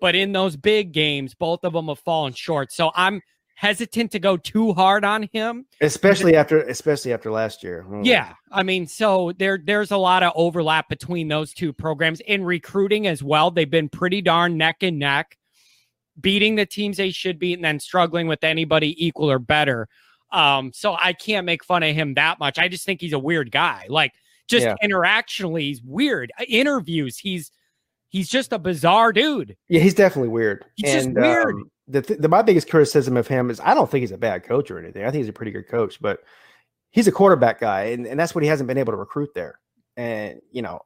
[0.00, 2.72] but in those big games, both of them have fallen short.
[2.72, 3.20] So I'm
[3.58, 7.82] hesitant to go too hard on him, especially after, especially after last year.
[7.82, 8.02] Hmm.
[8.04, 12.44] Yeah, I mean, so there there's a lot of overlap between those two programs in
[12.44, 13.50] recruiting as well.
[13.50, 15.36] They've been pretty darn neck and neck
[16.20, 19.88] beating the teams they should beat and then struggling with anybody equal or better.
[20.30, 22.58] Um, so I can't make fun of him that much.
[22.58, 23.86] I just think he's a weird guy.
[23.88, 24.12] Like
[24.46, 24.76] just yeah.
[24.84, 26.30] interactionally, he's weird.
[26.38, 27.50] Uh, interviews, he's
[28.08, 29.56] he's just a bizarre dude.
[29.68, 30.64] Yeah, he's definitely weird.
[30.76, 31.54] He's and, just weird.
[31.54, 34.44] Um, the, the my biggest criticism of him is I don't think he's a bad
[34.44, 35.04] coach or anything.
[35.04, 36.20] I think he's a pretty good coach, but
[36.90, 39.58] he's a quarterback guy, and, and that's what he hasn't been able to recruit there.
[39.96, 40.80] And you know,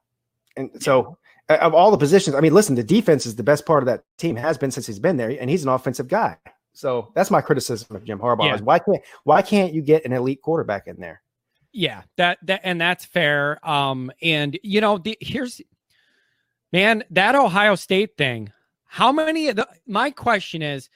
[0.55, 1.17] and so
[1.49, 4.03] of all the positions, I mean, listen, the defense is the best part of that
[4.17, 6.37] team has been since he's been there, and he's an offensive guy.
[6.73, 8.55] So that's my criticism of Jim Harbaugh yeah.
[8.55, 11.21] is why can't why can't you get an elite quarterback in there?
[11.71, 13.59] Yeah, that that and that's fair.
[13.67, 15.61] Um, and you know, the, here's
[16.73, 18.51] man, that Ohio State thing.
[18.85, 20.89] How many the my question is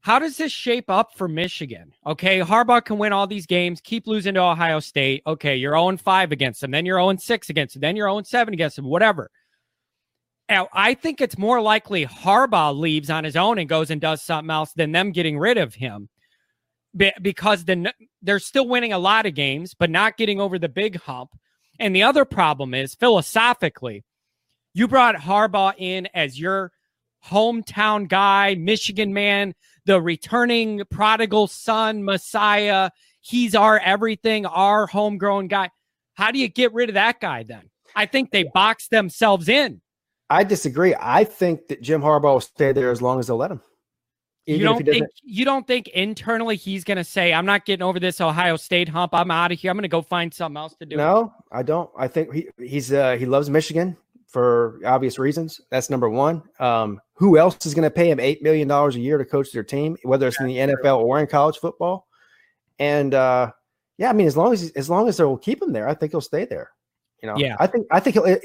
[0.00, 1.92] how does this shape up for Michigan?
[2.06, 5.22] Okay, Harbaugh can win all these games, keep losing to Ohio State.
[5.26, 8.22] Okay, you're 0 5 against them, then you're 0 6 against them, then you're 0
[8.22, 9.30] 7 against them, whatever.
[10.48, 14.22] Now, I think it's more likely Harbaugh leaves on his own and goes and does
[14.22, 16.08] something else than them getting rid of him
[17.20, 17.92] because the,
[18.22, 21.30] they're still winning a lot of games, but not getting over the big hump.
[21.78, 24.04] And the other problem is philosophically,
[24.78, 26.70] you brought Harbaugh in as your
[27.26, 29.54] hometown guy, Michigan man,
[29.86, 32.90] the returning prodigal son, Messiah.
[33.20, 35.70] He's our everything, our homegrown guy.
[36.14, 37.70] How do you get rid of that guy then?
[37.96, 39.80] I think they boxed themselves in.
[40.30, 40.94] I disagree.
[40.98, 43.60] I think that Jim Harbaugh will stay there as long as they'll let him.
[44.46, 47.82] Even you don't think you don't think internally he's going to say, "I'm not getting
[47.82, 49.12] over this Ohio State hump.
[49.12, 49.70] I'm out of here.
[49.70, 51.90] I'm going to go find something else to do." No, I don't.
[51.98, 53.96] I think he he's uh, he loves Michigan
[54.28, 55.60] for obvious reasons.
[55.70, 56.42] That's number one.
[56.60, 59.52] Um, who else is going to pay him eight million dollars a year to coach
[59.52, 62.06] their team, whether it's in the NFL or in college football?
[62.78, 63.50] And uh,
[63.96, 66.12] yeah, I mean, as long as as long as they'll keep him there, I think
[66.12, 66.70] he'll stay there.
[67.22, 67.56] You know, yeah.
[67.58, 68.38] I think I think he'll eh,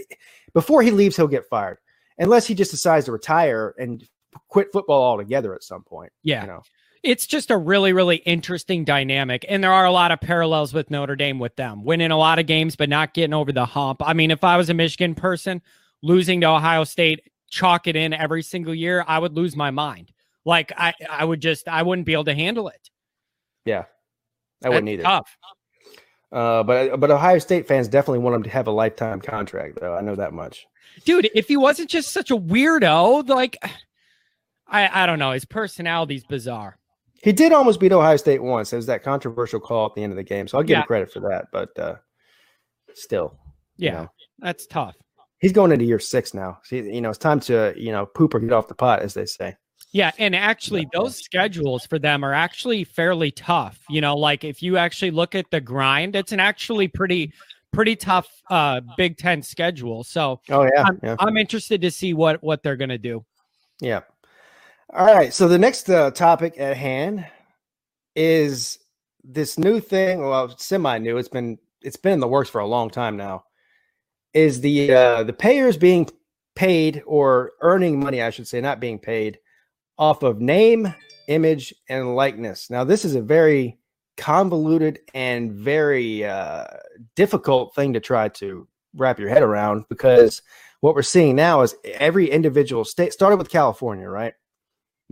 [0.54, 1.78] before he leaves, he'll get fired
[2.18, 4.04] unless he just decides to retire and
[4.48, 6.12] quit football altogether at some point.
[6.24, 6.42] Yeah.
[6.42, 6.62] You know?
[7.04, 9.46] It's just a really, really interesting dynamic.
[9.50, 12.40] And there are a lot of parallels with Notre Dame with them winning a lot
[12.40, 14.02] of games, but not getting over the hump.
[14.04, 15.62] I mean, if I was a Michigan person
[16.02, 20.12] losing to Ohio State, chalk it in every single year, I would lose my mind.
[20.46, 22.90] Like I, I would just, I wouldn't be able to handle it.
[23.66, 23.86] Yeah.
[24.64, 25.04] I wouldn't either.
[25.04, 25.38] Tough.
[26.32, 29.94] Uh, but but Ohio State fans definitely want him to have a lifetime contract, though.
[29.94, 30.66] I know that much.
[31.06, 33.58] Dude, if he wasn't just such a weirdo, like
[34.68, 36.78] I I don't know, his personality's bizarre.
[37.24, 38.74] He did almost beat Ohio State once.
[38.74, 40.82] It was that controversial call at the end of the game, so I'll give yeah.
[40.82, 41.46] him credit for that.
[41.54, 41.96] But uh,
[42.94, 43.40] still,
[43.78, 44.10] Yeah, you know?
[44.40, 44.98] that's tough.
[45.40, 46.60] He's going into year six now.
[46.66, 49.14] So, you know, it's time to you know poop or get off the pot, as
[49.14, 49.56] they say.
[49.94, 53.80] Yeah, and actually, those schedules for them are actually fairly tough.
[53.90, 57.32] You know, like if you actually look at the grind, it's an actually pretty
[57.72, 60.04] pretty tough uh Big Ten schedule.
[60.04, 61.16] So, oh yeah, I'm, yeah.
[61.20, 63.24] I'm interested to see what what they're going to do.
[63.80, 64.02] Yeah.
[64.96, 65.34] All right.
[65.34, 67.26] So the next uh, topic at hand
[68.16, 68.78] is
[69.24, 70.22] this new thing.
[70.22, 71.18] Well, semi new.
[71.18, 73.46] It's been it's been in the works for a long time now.
[74.36, 76.08] Is the uh, the payers being
[76.56, 78.22] paid or earning money?
[78.22, 79.40] I should say, not being paid
[79.98, 80.94] off of name,
[81.28, 82.70] image, and likeness.
[82.70, 83.80] Now, this is a very
[84.18, 86.66] convoluted and very uh,
[87.16, 90.44] difficult thing to try to wrap your head around because
[90.82, 94.36] what we're seeing now is every individual state started with California, right?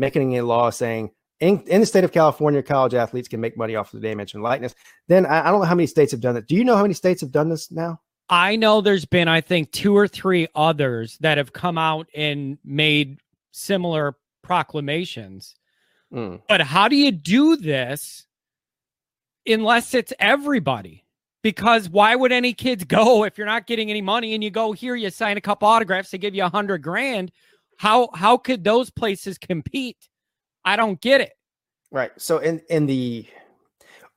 [0.01, 3.75] Making a law saying in, in the state of California, college athletes can make money
[3.75, 4.73] off of the name, image, and likeness.
[5.07, 6.47] Then I, I don't know how many states have done it.
[6.47, 7.99] Do you know how many states have done this now?
[8.29, 12.57] I know there's been, I think, two or three others that have come out and
[12.63, 13.19] made
[13.51, 15.55] similar proclamations.
[16.13, 16.41] Mm.
[16.47, 18.25] But how do you do this
[19.45, 21.05] unless it's everybody?
[21.43, 24.71] Because why would any kids go if you're not getting any money and you go
[24.71, 27.31] here, you sign a couple autographs, they give you a hundred grand?
[27.81, 29.97] How how could those places compete?
[30.63, 31.31] I don't get it.
[31.91, 32.11] Right.
[32.17, 33.25] So in in the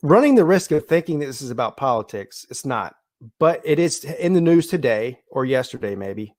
[0.03, 2.95] running the risk of thinking that this is about politics, it's not.
[3.41, 6.35] But it is in the news today or yesterday, maybe,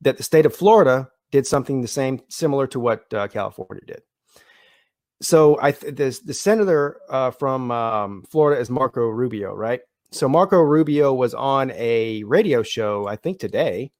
[0.00, 4.00] that the state of Florida did something the same, similar to what uh, California did.
[5.20, 9.80] So I th- the, the senator uh, from um, Florida is Marco Rubio, right?
[10.10, 13.92] So Marco Rubio was on a radio show, I think today,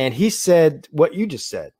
[0.00, 1.72] and he said what you just said.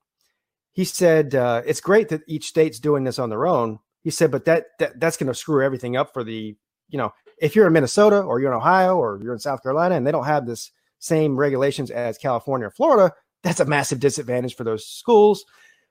[0.73, 3.79] He said uh, it's great that each state's doing this on their own.
[4.03, 6.55] He said, but that, that that's going to screw everything up for the
[6.91, 9.95] you know if you're in Minnesota or you're in Ohio or you're in South Carolina
[9.95, 13.11] and they don't have this same regulations as California or Florida,
[13.43, 15.47] that's a massive disadvantage for those schools.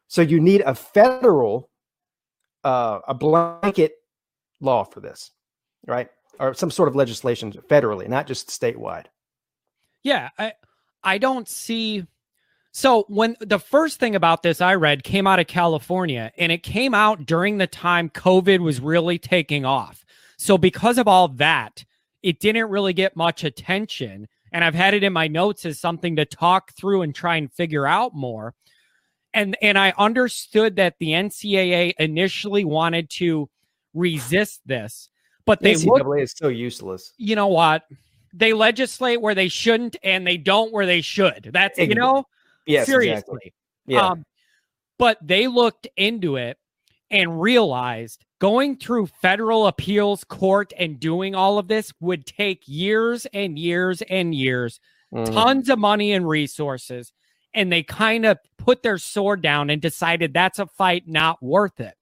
[0.08, 1.72] So you need a federal,
[2.64, 3.94] uh, a blanket
[4.62, 5.32] law for this,
[5.88, 6.10] right?
[6.40, 9.06] Or some sort of legislation federally, not just statewide.
[10.04, 10.54] Yeah, I
[11.04, 12.06] I don't see.
[12.72, 16.64] So when the first thing about this I read came out of California, and it
[16.64, 20.06] came out during the time COVID was really taking off.
[20.38, 21.84] So because of all that,
[22.22, 26.16] it didn't really get much attention and I've had it in my notes as something
[26.16, 28.54] to talk through and try and figure out more.
[29.34, 33.50] And and I understood that the NCAA initially wanted to
[33.94, 35.10] resist this,
[35.46, 37.14] but they NCAA look, is so useless.
[37.18, 37.84] You know what?
[38.34, 41.52] They legislate where they shouldn't, and they don't where they should.
[41.54, 42.26] That's you know,
[42.70, 43.14] yes, seriously.
[43.18, 43.54] Exactly.
[43.88, 44.08] Yeah.
[44.08, 44.24] Um,
[44.98, 46.58] but they looked into it
[47.10, 53.26] and realized going through federal appeals court and doing all of this would take years
[53.34, 54.80] and years and years,
[55.14, 55.26] mm.
[55.26, 57.12] tons of money and resources.
[57.54, 61.80] And they kind of put their sword down and decided that's a fight not worth
[61.80, 61.96] it.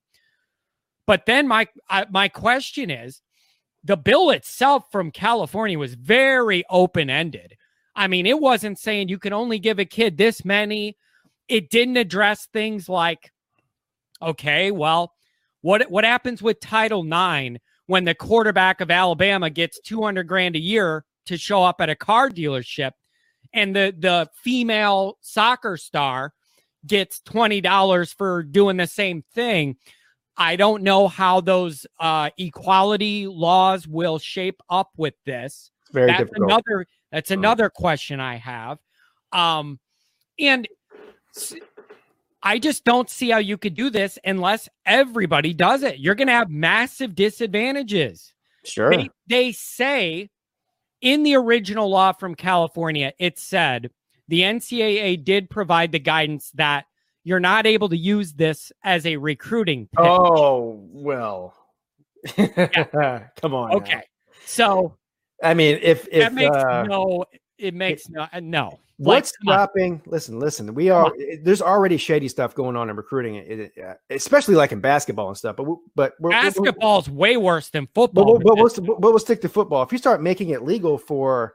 [1.05, 1.67] But then my
[2.09, 3.21] my question is,
[3.83, 7.55] the bill itself from California was very open ended.
[7.97, 10.95] I mean, it wasn't saying you can only give a kid this many.
[11.49, 13.33] It didn't address things like
[14.21, 15.13] Okay, well,
[15.61, 20.59] what what happens with Title IX when the quarterback of Alabama gets 200 grand a
[20.59, 22.91] year to show up at a car dealership
[23.53, 26.33] and the the female soccer star
[26.85, 29.75] gets $20 for doing the same thing?
[30.37, 35.71] I don't know how those uh, equality laws will shape up with this.
[35.91, 36.51] Very that's difficult.
[36.51, 38.79] another that's another question I have.
[39.31, 39.79] Um,
[40.39, 40.67] and
[42.43, 45.99] I just don't see how you could do this unless everybody does it.
[45.99, 48.33] You're going to have massive disadvantages.
[48.63, 48.91] Sure.
[48.91, 50.29] They, they, say
[51.01, 53.89] in the original law from California, it said
[54.27, 56.85] the NCAA did provide the guidance that
[57.23, 59.87] you're not able to use this as a recruiting.
[59.87, 60.05] Pitch.
[60.05, 61.53] Oh, well.
[62.35, 63.73] Come on.
[63.73, 63.93] Okay.
[63.93, 64.01] Now.
[64.45, 64.97] So,
[65.43, 67.25] I mean, if, if that makes uh, no,
[67.57, 68.79] it makes no, no.
[68.99, 70.01] What's like, stopping?
[70.07, 70.73] Listen, listen.
[70.73, 71.13] We are
[71.43, 73.69] there's already shady stuff going on in recruiting,
[74.09, 75.55] especially like in basketball and stuff.
[75.55, 78.39] But but we're, basketball's we're, way worse than football.
[78.39, 79.83] But, but, we'll, but we'll stick to football.
[79.83, 81.53] If you start making it legal for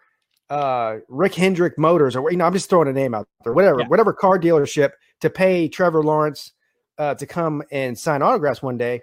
[0.51, 3.81] uh, Rick Hendrick Motors, or you know, I'm just throwing a name out there, whatever,
[3.81, 3.89] yeah.
[3.89, 6.53] whatever car dealership to pay Trevor Lawrence
[6.99, 9.01] uh, to come and sign autographs one day.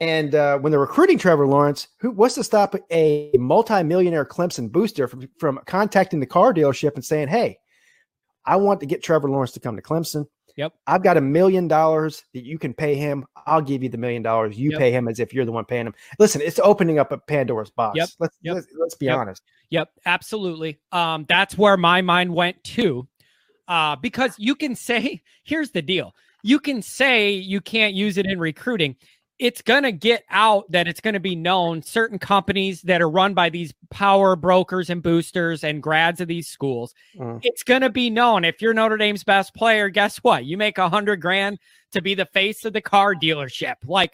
[0.00, 5.06] And uh, when they're recruiting Trevor Lawrence, who what's to stop a multimillionaire Clemson booster
[5.06, 7.58] from, from contacting the car dealership and saying, "Hey,
[8.46, 10.26] I want to get Trevor Lawrence to come to Clemson.
[10.56, 10.72] Yep.
[10.86, 13.24] I've got a million dollars that you can pay him.
[13.46, 14.58] I'll give you the million dollars.
[14.58, 14.78] You Yep.
[14.78, 15.94] pay him as if you're the one paying him.
[16.18, 17.96] Listen, it's opening up a Pandora's box.
[17.96, 18.08] Yep.
[18.18, 18.54] Let's, Yep.
[18.56, 19.16] let's let's be Yep.
[19.18, 19.42] honest.
[19.70, 20.80] Yep, absolutely.
[20.92, 23.06] Um, that's where my mind went too.
[23.68, 26.14] Uh, because you can say, here's the deal.
[26.42, 28.96] You can say you can't use it in recruiting.
[29.40, 33.48] It's gonna get out that it's gonna be known certain companies that are run by
[33.48, 36.94] these power brokers and boosters and grads of these schools.
[37.16, 37.40] Mm.
[37.42, 40.44] It's gonna be known if you're Notre Dame's best player, guess what?
[40.44, 41.58] You make a hundred grand
[41.92, 43.76] to be the face of the car dealership.
[43.86, 44.10] Like,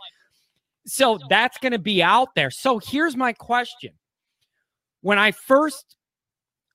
[0.87, 2.53] so that's gonna be out there.
[2.53, 3.95] So here's my question
[5.01, 5.97] when I first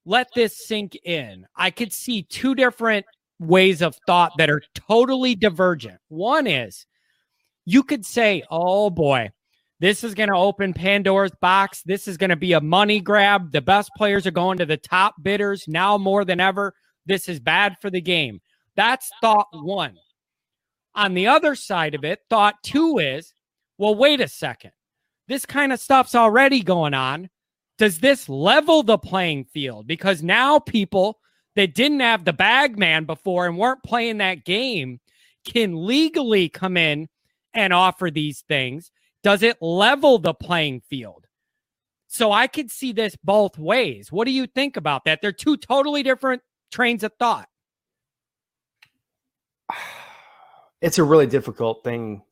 [0.05, 3.05] let this sink in, I could see two different
[3.39, 5.99] ways of thought that are totally divergent.
[6.09, 6.85] One is
[7.65, 9.31] you could say, oh boy,
[9.79, 11.81] this is going to open Pandora's box.
[11.83, 13.51] This is going to be a money grab.
[13.51, 16.73] The best players are going to the top bidders now more than ever.
[17.05, 18.41] This is bad for the game.
[18.75, 19.97] That's thought one.
[20.93, 23.33] On the other side of it, thought two is,
[23.77, 24.71] well, wait a second.
[25.27, 27.29] This kind of stuff's already going on
[27.81, 29.87] does this level the playing field?
[29.87, 31.17] Because now people
[31.55, 34.99] that didn't have the bag man before and weren't playing that game
[35.47, 37.09] can legally come in
[37.53, 38.91] and offer these things.
[39.23, 41.25] Does it level the playing field?
[42.07, 44.11] So I could see this both ways.
[44.11, 45.21] What do you think about that?
[45.21, 46.41] They're two totally different
[46.71, 47.47] trains of thought.
[50.83, 52.23] It's a really difficult thing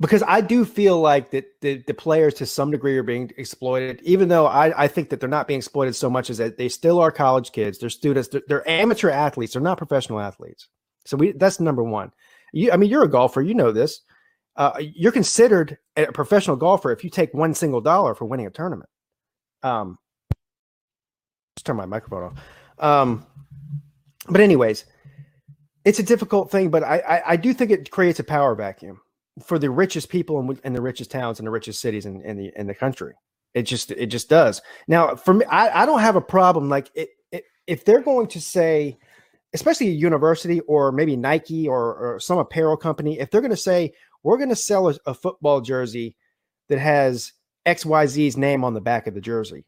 [0.00, 4.00] because I do feel like that the, the players to some degree are being exploited,
[4.02, 6.68] even though I, I think that they're not being exploited so much as that they
[6.68, 7.78] still are college kids.
[7.78, 8.28] They're students.
[8.28, 9.54] They're, they're amateur athletes.
[9.54, 10.68] They're not professional athletes.
[11.04, 12.12] So we that's number one.
[12.52, 13.42] You, I mean, you're a golfer.
[13.42, 14.00] You know this.
[14.56, 18.50] Uh, you're considered a professional golfer if you take one single dollar for winning a
[18.50, 18.90] tournament.
[19.62, 19.98] Um,
[21.56, 22.34] just turn my microphone off.
[22.78, 23.26] Um,
[24.28, 24.84] but anyways,
[25.84, 29.00] it's a difficult thing, but I, I, I do think it creates a power vacuum
[29.44, 32.52] for the richest people in the richest towns and the richest cities in, in the
[32.56, 33.14] in the country.
[33.54, 34.60] It just it just does.
[34.86, 36.68] Now, for me, I, I don't have a problem.
[36.68, 38.98] Like it, it, if they're going to say,
[39.54, 43.56] especially a university or maybe Nike or, or some apparel company, if they're going to
[43.56, 43.92] say
[44.22, 46.16] we're going to sell a, a football jersey
[46.68, 47.32] that has
[47.66, 49.64] XYZ's name on the back of the jersey,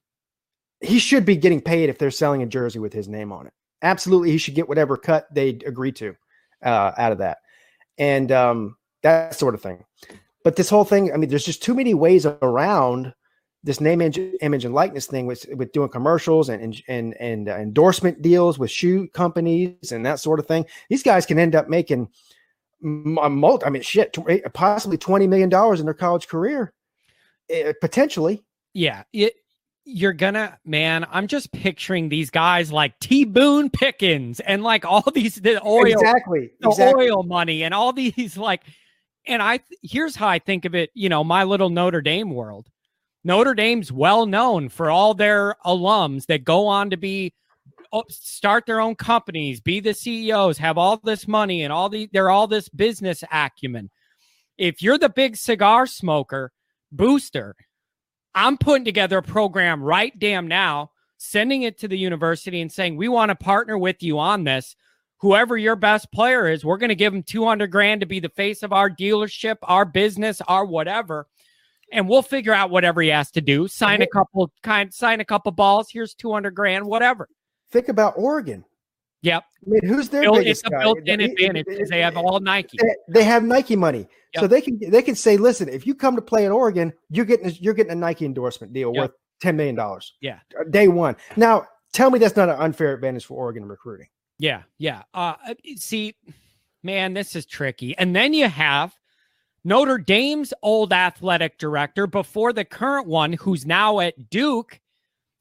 [0.81, 3.53] he should be getting paid if they're selling a jersey with his name on it.
[3.83, 6.15] Absolutely, he should get whatever cut they agree to
[6.63, 7.39] uh, out of that,
[7.99, 9.85] and um, that sort of thing.
[10.45, 13.15] But this whole thing, I mean, there's just too many ways around
[13.63, 17.49] this name, image, image and likeness thing with with doing commercials and and and, and
[17.49, 20.65] uh, endorsement deals with shoe companies and that sort of thing.
[20.89, 22.09] These guys can end up making
[22.83, 26.73] a multi, I mean, shit, tw- possibly twenty million dollars in their college career,
[27.55, 28.43] uh, potentially.
[28.73, 29.35] Yeah, it,
[29.85, 31.07] you're gonna, man.
[31.11, 33.25] I'm just picturing these guys like T.
[33.25, 37.11] Boone Pickens and like all these the oil, exactly, the exactly.
[37.11, 38.63] oil money and all these like.
[39.27, 40.91] And I here's how I think of it.
[40.95, 42.71] You know, my little Notre Dame world.
[43.25, 47.35] Notre Dame's well known for all their alums that go on to be
[47.93, 52.09] oh, start their own companies, be the CEOs, have all this money and all the
[52.13, 53.91] they're all this business acumen.
[54.59, 56.53] If you're the big cigar smoker
[56.93, 57.57] booster,
[58.35, 62.97] I'm putting together a program right damn now, sending it to the university and saying,
[62.97, 64.77] we want to partner with you on this.
[65.19, 68.31] Whoever your best player is, we're going to give them 200 grand to be the
[68.31, 71.27] face of our dealership, our business, our whatever.
[71.93, 73.67] And we'll figure out whatever he has to do.
[73.69, 75.89] Sign a couple kind, sign a couple balls.
[75.91, 77.29] Here's 200 grand, whatever.
[77.73, 78.65] Think about Oregon.
[79.23, 79.43] Yep.
[79.67, 82.41] I mean, who's their Built- biggest it's a built-in it- advantage it- they have all
[82.41, 82.79] Nike.
[83.09, 84.07] they- have Nike money,
[84.39, 87.27] so they can they can say, listen, if you come to play in Oregon, you're
[87.27, 89.03] getting a, you're getting a Nike endorsement deal Yep.
[89.03, 89.11] worth
[89.41, 90.15] ten million dollars.
[90.23, 90.39] Yeah.
[90.71, 91.17] day one.
[91.37, 94.07] Now, tell me that's not an unfair advantage for Oregon recruiting.
[94.39, 95.03] Yeah, yeah.
[95.13, 95.35] Uh,
[95.77, 96.15] see,
[96.83, 97.95] man, this is tricky.
[97.99, 98.95] And then you have
[99.65, 104.81] Notre Dame's old athletic director before the current one, who's now at Duke.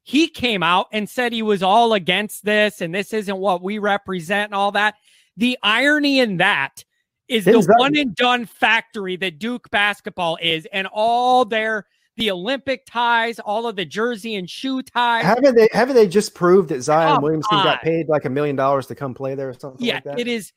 [0.04, 3.78] He came out and said he was all against this and this isn't what we
[3.78, 4.96] represent and all that.
[5.38, 6.84] The irony in that
[7.28, 11.86] is the one and done factory that Duke basketball is, and all their
[12.18, 15.24] the Olympic ties, all of the jersey and shoe ties.
[15.24, 17.64] Haven't they haven't they just proved that Zion Williamson on.
[17.64, 20.20] got paid like a million dollars to come play there or something yeah, like that?
[20.20, 20.52] it is.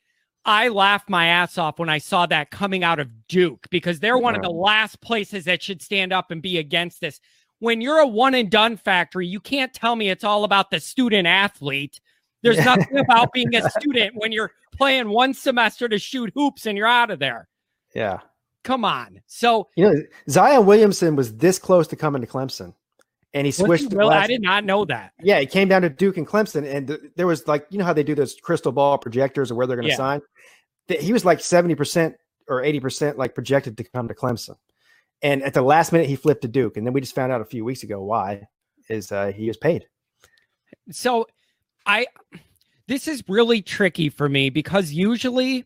[0.45, 4.17] I laughed my ass off when I saw that coming out of Duke because they're
[4.17, 7.19] one of the last places that should stand up and be against this.
[7.59, 10.81] When you're a one and done factory, you can't tell me it's all about the
[10.81, 12.01] student athlete.
[12.41, 16.77] There's nothing about being a student when you're playing one semester to shoot hoops and
[16.77, 17.47] you're out of there.
[17.95, 18.19] Yeah.
[18.63, 19.21] Come on.
[19.27, 22.73] So, You know, Zion Williamson was this close to coming to Clemson.
[23.33, 23.89] And he he switched.
[23.89, 24.15] the really?
[24.15, 25.13] I did not know that.
[25.21, 27.85] Yeah, it came down to Duke and Clemson, and th- there was like you know
[27.85, 29.97] how they do those crystal ball projectors of where they're going to Yeah.
[29.97, 30.21] sign.
[30.87, 32.15] Th- He was like seventy percent
[32.47, 34.55] or eighty percent like projected to come to Clemson,
[35.21, 37.41] and at the last minute he flipped to Duke, and then we just found out
[37.41, 38.43] a few weeks ago why
[38.89, 39.85] is uh, he was paid.
[40.91, 41.27] So
[41.85, 42.07] I
[42.87, 45.65] this is really tricky for me because usually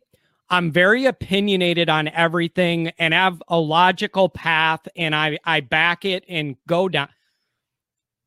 [0.49, 6.23] I'm very opinionated on everything and have a logical path and I I back it
[6.29, 7.09] and go down.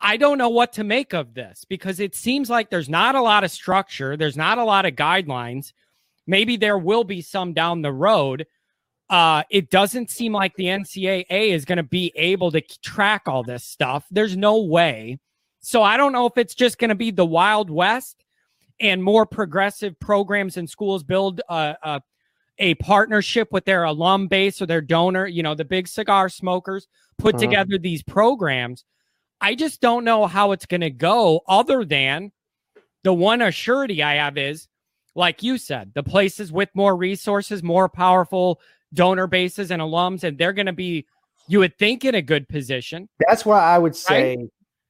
[0.00, 3.20] I don't know what to make of this because it seems like there's not a
[3.22, 5.72] lot of structure, there's not a lot of guidelines.
[6.26, 8.46] Maybe there will be some down the road.
[9.08, 13.42] Uh, it doesn't seem like the NCAA is going to be able to track all
[13.42, 14.06] this stuff.
[14.10, 15.18] There's no way.
[15.60, 18.24] So I don't know if it's just going to be the Wild West
[18.78, 22.02] and more progressive programs and schools build a, a,
[22.58, 26.86] a partnership with their alum base or their donor, you know, the big cigar smokers
[27.18, 27.40] put Mhm.
[27.40, 28.84] together these programs.
[29.40, 32.32] I just don't know how it's going to go other than
[33.02, 34.68] the one assurity I have is,
[35.14, 38.60] like you said, the places with more resources, more powerful
[38.92, 41.06] donor bases and alums, and they're going to be,
[41.48, 43.08] you would think, in a good position.
[43.26, 44.48] That's why I would say,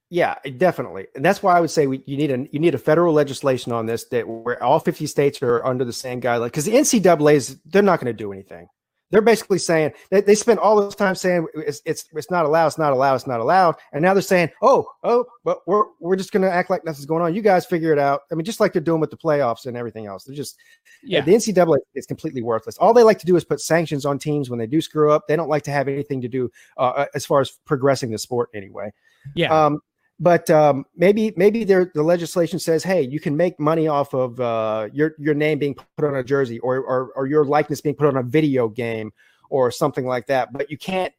[0.09, 2.79] yeah, definitely, and that's why I would say we, you need a you need a
[2.79, 6.65] federal legislation on this that where all fifty states are under the same guideline because
[6.65, 8.67] the NCAA's they're not going to do anything.
[9.11, 12.67] They're basically saying they, they spend all this time saying it's, it's it's not allowed,
[12.67, 16.15] it's not allowed, it's not allowed, and now they're saying, oh, oh, but we're we're
[16.15, 17.35] just going to act like nothing's going on.
[17.35, 18.21] You guys figure it out.
[18.31, 20.23] I mean, just like they're doing with the playoffs and everything else.
[20.23, 20.57] They're just
[21.03, 21.21] Yeah.
[21.21, 22.77] the NCAA is completely worthless.
[22.77, 25.27] All they like to do is put sanctions on teams when they do screw up.
[25.27, 28.49] They don't like to have anything to do uh, as far as progressing the sport
[28.53, 28.91] anyway.
[29.35, 29.65] Yeah.
[29.65, 29.81] Um,
[30.21, 34.87] but um, maybe maybe the legislation says, hey, you can make money off of uh,
[34.93, 38.07] your your name being put on a jersey or, or or your likeness being put
[38.07, 39.11] on a video game
[39.49, 40.53] or something like that.
[40.53, 41.11] But you can't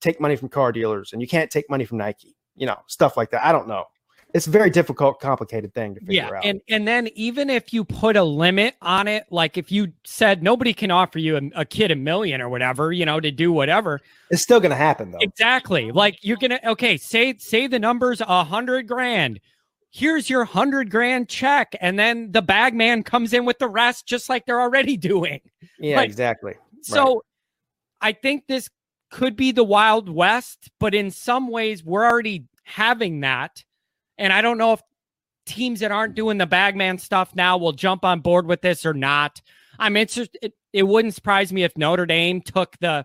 [0.00, 2.36] take money from car dealers and you can't take money from Nike.
[2.54, 3.42] You know, stuff like that.
[3.46, 3.86] I don't know.
[4.34, 6.44] It's a very difficult, complicated thing to figure yeah out.
[6.44, 10.42] and and then even if you put a limit on it like if you said
[10.42, 13.52] nobody can offer you a, a kid a million or whatever you know to do
[13.52, 14.00] whatever
[14.30, 15.18] it's still going to happen though.
[15.20, 19.40] exactly like you're gonna okay say say the numbers a hundred grand
[19.90, 24.06] here's your hundred grand check and then the bag man comes in with the rest
[24.06, 25.40] just like they're already doing
[25.78, 26.54] Yeah, like- exactly.
[26.82, 27.22] so
[28.00, 28.68] i think this
[29.10, 33.64] could be the wild west but in some ways we're already having that
[34.20, 34.80] and i don't know if
[35.46, 38.94] teams that aren't doing the bagman stuff now will jump on board with this or
[38.94, 39.40] not
[39.78, 43.04] i'm interested it, it wouldn't surprise me if notre dame took the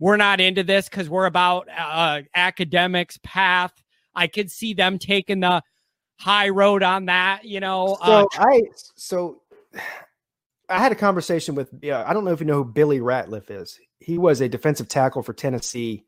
[0.00, 3.72] we're not into this because we're about uh, academics path
[4.14, 5.62] i could see them taking the
[6.18, 8.62] high road on that you know uh, So I
[8.96, 9.42] so
[10.70, 13.50] I had a conversation with yeah, I don't know if you know who Billy Ratliff
[13.50, 13.78] is.
[13.98, 16.04] He was a defensive tackle for Tennessee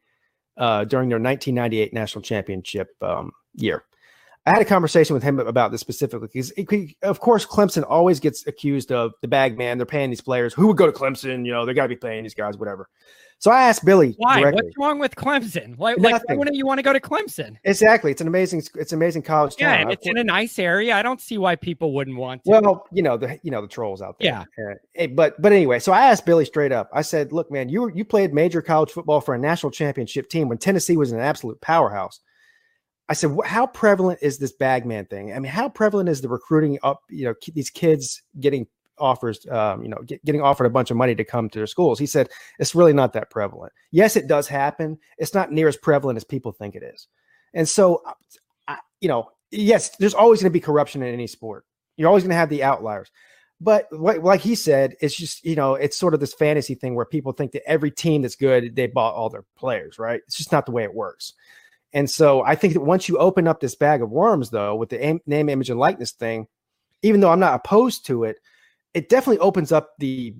[0.57, 3.85] uh, during their 1998 national championship um, year.
[4.45, 6.53] I had a conversation with him about this specifically because,
[7.03, 9.79] of course, Clemson always gets accused of the bag man.
[9.79, 11.47] They're paying these players who would go to Clemson.
[11.47, 12.89] You know, they got to be paying these guys, whatever.
[13.39, 14.63] So I asked Billy why directly.
[14.63, 18.13] what's wrong with clemson like, like why wouldn't you want to go to clemson Exactly,
[18.13, 19.81] it's an amazing, it's an amazing college Yeah, town.
[19.81, 20.95] and it's in a nice area.
[20.95, 22.51] I don't see why people wouldn't want to.
[22.51, 24.47] Well, you know the you know the trolls out there.
[24.97, 25.07] Yeah.
[25.09, 26.89] But but anyway, so I asked Billy straight up.
[26.93, 30.49] I said, "Look, man, you you played major college football for a national championship team
[30.49, 32.21] when Tennessee was an absolute powerhouse."
[33.09, 35.33] I said, "How prevalent is this bagman thing?
[35.33, 37.03] I mean, how prevalent is the recruiting up?
[37.11, 38.67] You know, these kids getting
[38.99, 41.67] offers, um, you know, get, getting offered a bunch of money to come to their
[41.67, 42.29] schools." He said,
[42.59, 43.73] "It's really not that prevalent.
[43.91, 44.99] Yes, it does happen.
[45.19, 47.09] It's not near as prevalent as people think it is."
[47.55, 48.03] And so,
[48.69, 51.67] I, you know, yes, there's always going to be corruption in any sport.
[51.97, 53.11] You're always going to have the outliers.
[53.61, 56.97] But what, like he said, it's just, you know, it's sort of this fantasy thing
[56.97, 60.21] where people think that every team that's good, they bought all their players, right?
[60.27, 61.35] It's just not the way it works.
[61.93, 64.89] And so I think that once you open up this bag of worms, though, with
[64.89, 66.47] the aim, name, image, and likeness thing,
[67.03, 68.37] even though I'm not opposed to it,
[68.95, 70.35] it definitely opens up the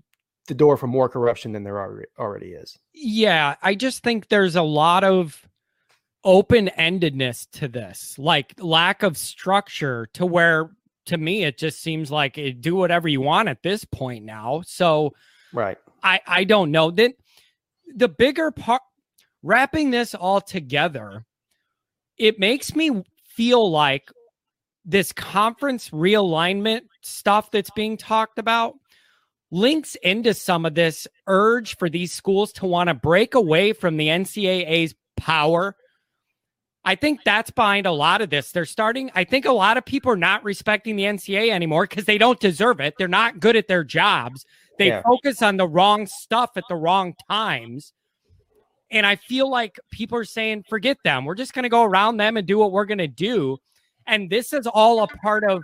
[0.49, 2.77] the door for more corruption than there already, already is.
[2.93, 5.49] yeah, I just think there's a lot of
[6.25, 10.71] open endedness to this, like lack of structure to where
[11.07, 14.63] to me it just seems like it, do whatever you want at this point now.
[14.67, 15.13] So
[15.53, 15.79] Right.
[16.03, 16.91] I I don't know.
[16.91, 17.15] Then
[17.95, 18.83] the bigger part
[19.43, 21.25] wrapping this all together,
[22.23, 23.03] it makes me
[23.35, 24.09] feel like
[24.85, 28.75] this conference realignment stuff that's being talked about
[29.51, 33.97] links into some of this urge for these schools to want to break away from
[33.97, 35.75] the NCAA's power.
[36.85, 38.53] I think that's behind a lot of this.
[38.53, 42.05] They're starting, I think a lot of people are not respecting the NCAA anymore because
[42.05, 42.95] they don't deserve it.
[42.99, 44.47] They're not good at their jobs.
[44.79, 45.03] They Yeah.
[45.03, 47.93] focus on the wrong stuff at the wrong times.
[48.93, 51.25] And I feel like people are saying, forget them.
[51.25, 53.57] We're just going to go around them and do what we're going to do.
[54.07, 55.63] And this is all a part of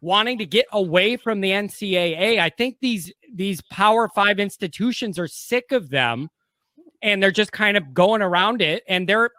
[0.00, 2.40] wanting to get away from the NCAA.
[2.40, 6.28] I think these these Power 5 institutions are sick of them
[7.00, 9.30] and they're just kind of going around it and they're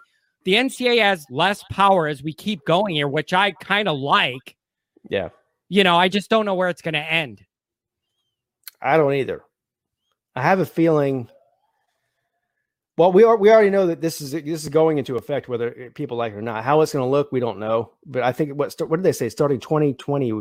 [0.46, 4.56] the NCAA has less power as we keep going here, which I kind of like.
[5.10, 5.30] Yeah.
[5.70, 7.46] You know, I just don't know where it's going to end.
[8.82, 9.44] I don't either.
[10.36, 11.30] I have a feeling.
[13.02, 15.90] Well, we are we already know that this is this is going into effect, whether
[15.96, 16.64] people like it or not.
[16.64, 17.94] How it's going to look, we don't know.
[18.06, 19.28] But I think what what did they say?
[19.28, 20.32] Starting twenty twenty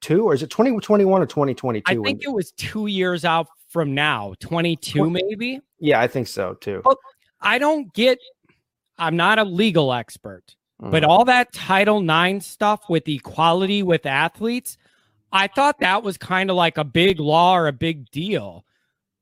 [0.00, 2.02] two, or is it twenty twenty one or twenty twenty two?
[2.02, 5.60] I think it was two years out from now, twenty two maybe.
[5.78, 6.80] Yeah, I think so too.
[6.82, 6.96] But
[7.40, 8.18] I don't get.
[8.98, 10.90] I'm not a legal expert, mm.
[10.90, 14.78] but all that Title IX stuff with equality with athletes,
[15.30, 18.64] I thought that was kind of like a big law or a big deal.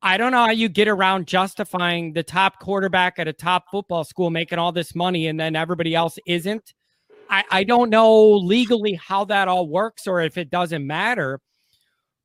[0.03, 4.05] I don't know how you get around justifying the top quarterback at a top football
[4.05, 6.75] school making all this money and then everybody else isn't.
[7.29, 11.41] I, I don't know legally how that all works or if it doesn't matter.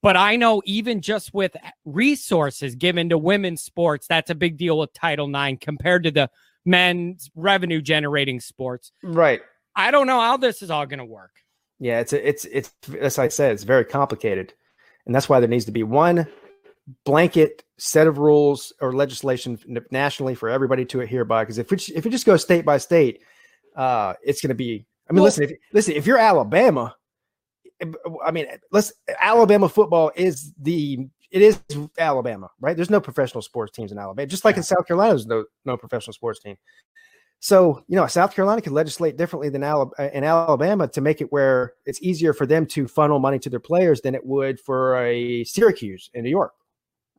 [0.01, 1.55] But I know even just with
[1.86, 6.30] resources given to women's sports, that's a big deal with Title IX compared to the
[6.65, 8.91] men's revenue generating sports.
[9.01, 9.41] Right.
[9.76, 11.32] I don't know how this is all going to work.
[11.80, 14.53] Yeah, it's it's it's as I said, it's very complicated,
[15.05, 16.28] and that's why there needs to be one
[17.05, 19.57] blanket set of rules or legislation
[19.91, 21.43] nationally for everybody to adhere by.
[21.43, 23.21] Because if it, if it just goes state by state,
[23.75, 24.86] uh, it's going to be.
[25.09, 26.95] I mean, well, listen, if, listen, if you're Alabama,
[28.25, 31.59] I mean, let's Alabama football is the it is
[31.97, 32.75] Alabama, right?
[32.75, 35.75] There's no professional sports teams in Alabama, just like in South Carolina, there's no no
[35.75, 36.55] professional sports team.
[37.39, 41.29] So, you know, South Carolina could legislate differently than Alabama, in Alabama to make it
[41.29, 44.95] where it's easier for them to funnel money to their players than it would for
[45.03, 46.53] a Syracuse in New York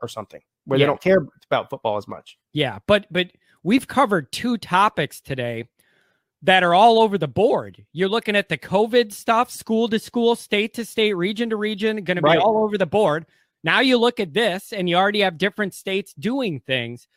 [0.05, 0.85] or something where yeah.
[0.85, 2.39] they don't care about football as much.
[2.53, 3.33] Yeah, but but
[3.63, 5.69] we've covered two topics today
[6.43, 7.85] that are all over the board.
[7.93, 12.05] You're looking at the COVID stuff, school to school, state to state, region to region,
[12.05, 12.39] going to be right.
[12.39, 13.25] all over the board.
[13.63, 17.09] Now you look at this and you already have different states doing things.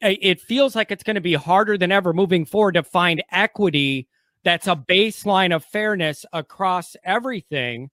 [0.00, 4.08] It feels like it's going to be harder than ever moving forward to find equity
[4.44, 7.90] that's a baseline of fairness across everything.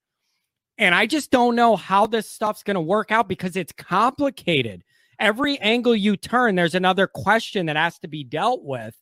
[0.81, 4.83] And I just don't know how this stuff's going to work out because it's complicated.
[5.19, 8.95] Every angle you turn, there's another question that has to be dealt with.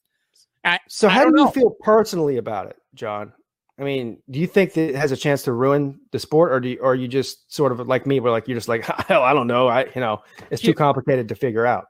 [0.65, 1.45] I, so, how do know.
[1.45, 3.31] you feel personally about it, John?
[3.79, 6.59] I mean, do you think that it has a chance to ruin the sport, or
[6.59, 8.83] do you, or are you just sort of like me, where like you're just like,
[9.07, 10.21] hell, I don't know, I you know,
[10.51, 11.85] it's too complicated to figure out.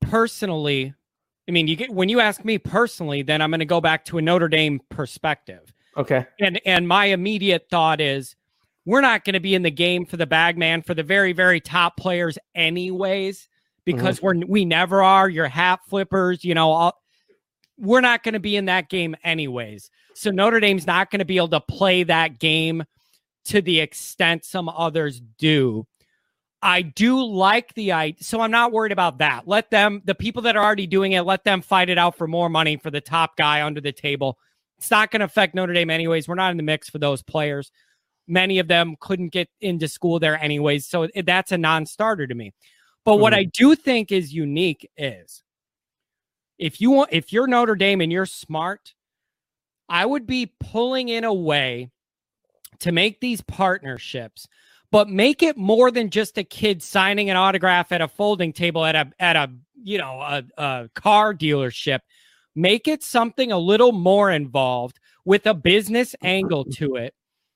[0.00, 0.94] Personally,
[1.46, 4.06] I mean, you get when you ask me personally, then I'm going to go back
[4.06, 5.70] to a Notre Dame perspective.
[5.98, 8.36] Okay, and and my immediate thought is
[8.84, 11.60] we're not going to be in the game for the bagman for the very, very
[11.60, 13.48] top players, anyways,
[13.84, 14.40] because mm-hmm.
[14.40, 15.28] we're we never are.
[15.28, 17.02] Your hat flippers, you know, all,
[17.78, 19.90] we're not going to be in that game anyways.
[20.14, 22.84] So Notre Dame's not going to be able to play that game
[23.46, 25.86] to the extent some others do.
[26.62, 29.48] I do like the I So I'm not worried about that.
[29.48, 32.26] Let them, the people that are already doing it, let them fight it out for
[32.26, 34.38] more money for the top guy under the table.
[34.78, 36.28] It's not going to affect Notre Dame anyways.
[36.28, 37.70] We're not in the mix for those players.
[38.30, 40.86] Many of them couldn't get into school there anyways.
[40.86, 42.54] So that's a non starter to me.
[43.04, 43.22] But mm-hmm.
[43.22, 45.42] what I do think is unique is
[46.58, 48.94] if you want, if you're Notre Dame and you're smart,
[49.88, 51.90] I would be pulling in a way
[52.80, 54.46] to make these partnerships,
[54.92, 58.84] but make it more than just a kid signing an autograph at a folding table
[58.84, 59.50] at a at a
[59.82, 62.00] you know a, a car dealership.
[62.54, 67.14] Make it something a little more involved with a business angle to it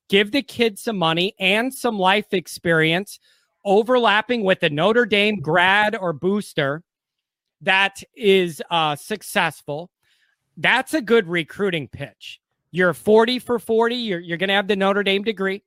[0.09, 3.19] give the kids some money and some life experience
[3.65, 6.83] overlapping with a Notre Dame grad or booster
[7.65, 9.91] that is uh, successful.
[10.57, 12.41] That's a good recruiting pitch.
[12.71, 13.97] You're 40 for 40.
[13.97, 15.63] You're, you're going to have the Notre Dame degree.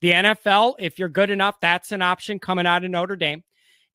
[0.00, 3.44] The NFL, if you're good enough, that's an option coming out of Notre Dame.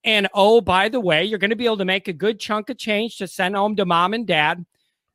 [0.03, 2.69] And oh, by the way, you're going to be able to make a good chunk
[2.69, 4.65] of change to send home to mom and dad,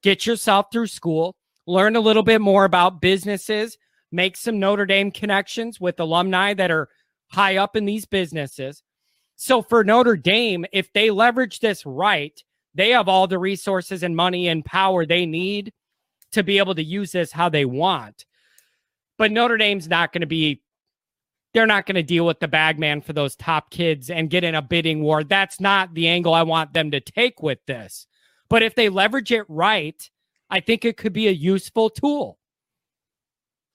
[0.03, 3.79] get yourself through school, learn a little bit more about businesses,
[4.13, 6.89] make some Notre Dame connections with alumni that are
[7.31, 8.83] high up in these businesses.
[9.37, 12.41] So for Notre Dame, if they leverage this right,
[12.75, 15.73] they have all the resources and money and power they need
[16.33, 18.25] to be able to use this how they want.
[19.19, 20.63] But Notre Dame's not going to be
[21.55, 24.55] they're not going to deal with the bagman for those top kids and get in
[24.55, 25.23] a bidding war.
[25.23, 28.07] That's not the angle I want them to take with this.
[28.49, 30.11] But if they leverage it right,
[30.49, 32.39] I think it could be a useful tool.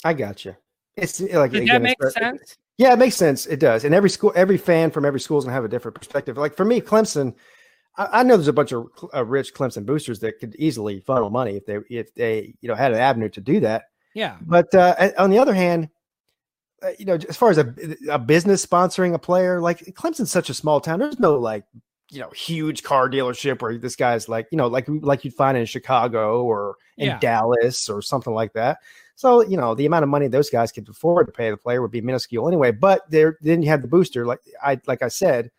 [0.03, 0.55] I got you.
[0.95, 2.57] It's like Does again, that make sense?
[2.77, 3.45] Yeah, it makes sense.
[3.45, 3.83] It does.
[3.83, 6.37] And every school, every fan from every school is gonna have a different perspective.
[6.37, 7.35] Like for me, Clemson,
[7.97, 11.29] I, I know there's a bunch of uh, rich Clemson boosters that could easily funnel
[11.29, 13.85] money if they if they you know had an avenue to do that.
[14.13, 14.37] Yeah.
[14.41, 15.89] But uh, on the other hand,
[16.81, 17.73] uh, you know, as far as a,
[18.09, 20.99] a business sponsoring a player, like Clemson's such a small town.
[20.99, 21.65] There's no like
[22.09, 25.57] you know huge car dealership where this guy's like you know like like you'd find
[25.57, 27.19] in Chicago or in Yeah.
[27.19, 28.77] Dallas or something like that.
[29.17, 31.81] So you know the amount of money those guys could afford to pay the player
[31.81, 32.71] would be minuscule anyway.
[32.71, 35.51] But there then you have the booster, like I like I said,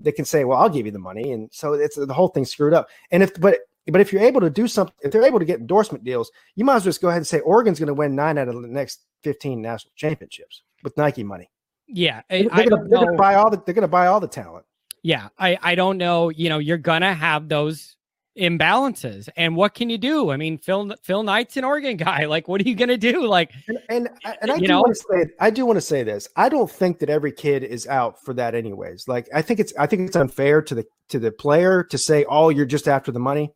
[0.00, 2.50] they can say, well, I'll give you the money, and so it's the whole thing's
[2.50, 2.88] screwed up.
[3.12, 5.60] And if but but if you're able to do something, if they're able to get
[5.60, 8.16] endorsement deals, you might as well just go ahead and say Oregon's going to win
[8.16, 11.48] nine out of the next fifteen national championships with Nike money.
[11.86, 12.22] Yeah.
[12.28, 14.66] They're going to buy all the they're going to buy all the talent.
[15.06, 16.30] Yeah, I I don't know.
[16.30, 17.95] You know, you're gonna have those
[18.36, 20.30] imbalances, and what can you do?
[20.30, 22.26] I mean, Phil Phil Knight's an Oregon guy.
[22.26, 23.26] Like, what are you gonna do?
[23.26, 24.08] Like, And and,
[24.42, 24.80] and I do know?
[24.82, 26.28] want to say I do want to say this.
[26.36, 29.08] I don't think that every kid is out for that anyways.
[29.08, 32.24] Like I think it's I think it's unfair to the to the player to say,
[32.28, 33.52] "Oh, you're just after the money."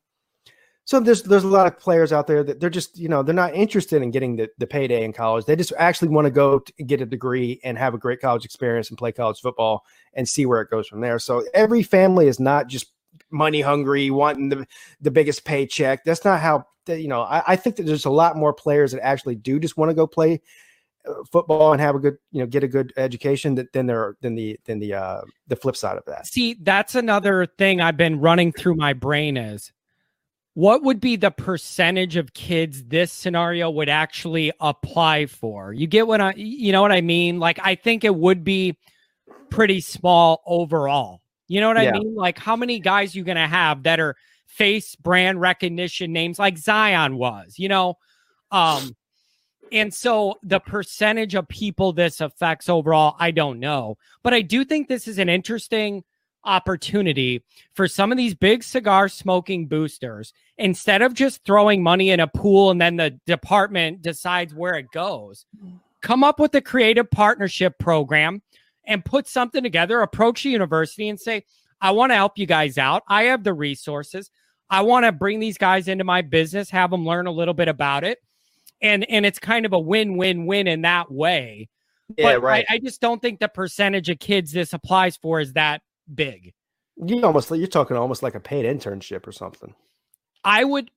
[0.87, 3.33] So there's there's a lot of players out there that they're just, you know, they're
[3.35, 5.45] not interested in getting the, the payday in college.
[5.45, 8.45] They just actually want to go to get a degree and have a great college
[8.45, 11.21] experience and play college football and see where it goes from there.
[11.21, 12.91] So every family is not just
[13.31, 14.67] money hungry, wanting the
[15.01, 16.05] the biggest paycheck.
[16.05, 19.05] That's not how you know, I, I think that there's a lot more players that
[19.05, 20.41] actually do just want to go play
[21.09, 24.17] uh, football and have a good, you know, get a good education that than there
[24.21, 26.27] than the than the uh the flip side of that.
[26.27, 29.73] see, that's another thing I've been running through my brain is
[30.55, 35.73] what would be the percentage of kids this scenario would actually apply for?
[35.73, 37.39] You get what I, you know what I mean?
[37.39, 38.77] Like, I think it would be
[39.49, 41.20] pretty small overall.
[41.51, 41.91] You know what Yeah.
[41.91, 42.15] I mean?
[42.15, 44.15] Like, how many guys you gonna have that are
[44.47, 47.59] face brand recognition names like Zion was?
[47.59, 47.99] You know,
[48.53, 48.95] um,
[49.73, 54.65] and so the percentage of people this affects overall, I don't know, but I do
[54.65, 56.05] think this is an interesting
[56.45, 57.43] opportunity
[57.75, 62.29] for some of these big cigar smoking boosters instead of just throwing money in a
[62.29, 65.45] pool and then the department decides where it goes
[66.01, 68.41] come up with a creative partnership program
[68.91, 71.43] and put something together approach the university and say
[71.81, 73.03] i want to help you guys out.
[73.09, 74.31] I have the resources.
[74.69, 77.69] I want to bring these guys into my business have them learn a little bit
[77.69, 78.19] about it.
[78.83, 81.69] And and it's kind of a win-win-win in that way.
[82.17, 85.83] But I, I just don't think the percentage of kids this applies for is that
[86.13, 86.55] big.
[86.97, 89.75] You almost you're talking almost like a paid internship or something.
[90.45, 90.91] I would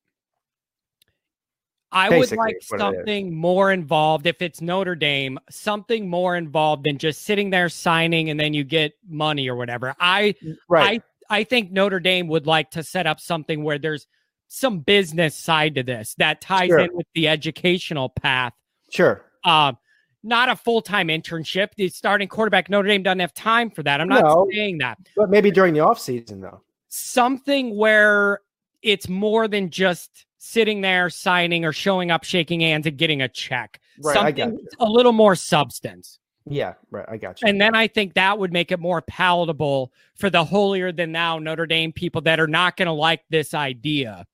[1.93, 2.67] I would like what it is.
[2.79, 8.29] something more involved if it's Notre Dame, something more involved than just sitting there signing
[8.29, 9.95] and then you get money or whatever.
[9.99, 10.35] I
[10.69, 11.01] Right.
[11.29, 14.07] I I think Notre Dame would like to set up something where there's
[14.47, 16.79] some business side to this that ties Sure.
[16.79, 18.53] in with the educational path.
[18.91, 19.25] sure.
[19.43, 19.77] Um
[20.25, 21.69] not a full-time internship.
[21.75, 23.99] The starting quarterback Notre Dame doesn't have time for that.
[23.99, 24.47] I'm not No.
[24.53, 24.97] saying that.
[25.17, 26.61] But maybe during the off season though.
[26.87, 28.39] something where
[28.83, 33.29] it's more than just sitting there signing or showing up shaking hands and getting a
[33.29, 37.05] check Right, something a little more substance Yeah, right.
[37.07, 37.47] I got you.
[37.47, 41.39] and then i think that would make it more palatable for the holier than thou
[41.39, 44.25] notre dame people that are not going to like this idea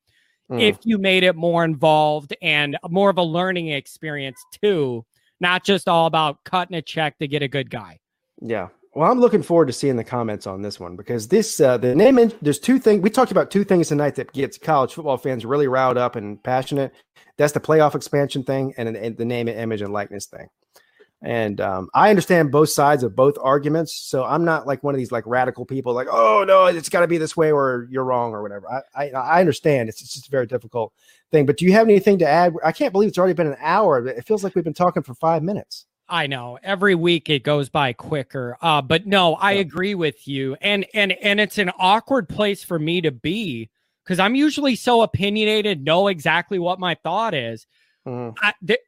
[0.52, 0.62] Mm.
[0.68, 5.06] if you made it more involved and more of a learning experience too
[5.40, 8.00] not just all about cutting a check to get a good guy
[8.42, 8.70] Yeah.
[9.00, 11.96] Well, I'm looking forward to seeing the comments on this one because this uh, the
[11.96, 15.46] name there's two things we talked about two things tonight that gets college football fans
[15.46, 16.94] really riled up and passionate.
[17.38, 20.50] That's the playoff expansion thing and, and the name, and image, and likeness thing.
[21.22, 25.00] And um, I understand both sides of both arguments, so I'm not like one of
[25.00, 28.04] these like radical people, like, oh no, it's got to be this way or you're
[28.04, 28.68] wrong or whatever.
[28.70, 30.92] I I, I understand it's, it's just a very difficult
[31.32, 31.46] thing.
[31.46, 32.54] But do you have anything to add?
[32.66, 34.06] I can't believe it's already been an hour.
[34.06, 35.86] It feels like we've been talking for five minutes.
[36.10, 38.58] I know every week it goes by quicker.
[38.62, 40.56] Uh, but no, I agree with you.
[40.62, 43.70] And and and it's an awkward place for me to be
[44.04, 47.68] because I'm usually so opinionated, know exactly what my thought is.
[48.08, 48.36] Mhm.
[48.42, 48.80] I, th-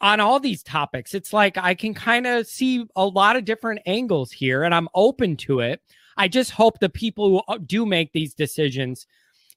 [0.00, 3.80] on all these topics, it's like I can kind of see a lot of different
[3.86, 5.82] angles here, and I'm open to it.
[6.16, 9.06] I just hope the people who uh, do make these decisions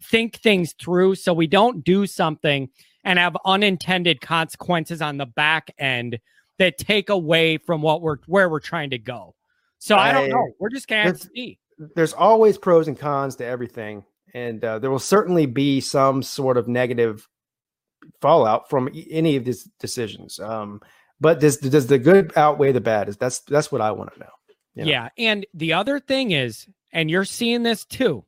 [0.04, 2.70] think things through so we don't do something
[3.04, 6.20] and have unintended consequences on the back end
[6.62, 9.34] that take away from what we're where we're trying to go.
[9.80, 10.48] So I, don't know.
[10.60, 11.58] We're just gonna have to see.
[11.96, 14.04] there's always pros and cons to everything,
[14.36, 17.28] and uh, there will certainly be some sort of negative
[18.22, 20.40] fallout from any of these decisions.
[20.40, 20.82] Um,
[21.20, 23.10] but does does the good outweigh the bad?
[23.10, 24.30] Is that's that's what I want to know.
[24.76, 24.92] you know?
[24.92, 25.10] Yeah.
[25.18, 28.24] And the other thing is, and you're seeing this too,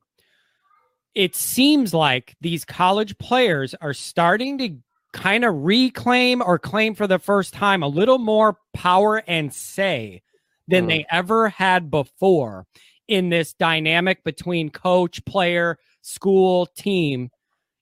[1.14, 4.78] it seems like these college players are starting to
[5.14, 10.22] kind of reclaim or claim for the first time a little more power and say
[10.68, 10.90] than Mhm.
[10.90, 12.66] they ever had before
[13.08, 17.30] in this dynamic between coach, player, school, team.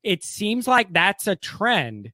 [0.03, 2.11] It seems like that's a trend.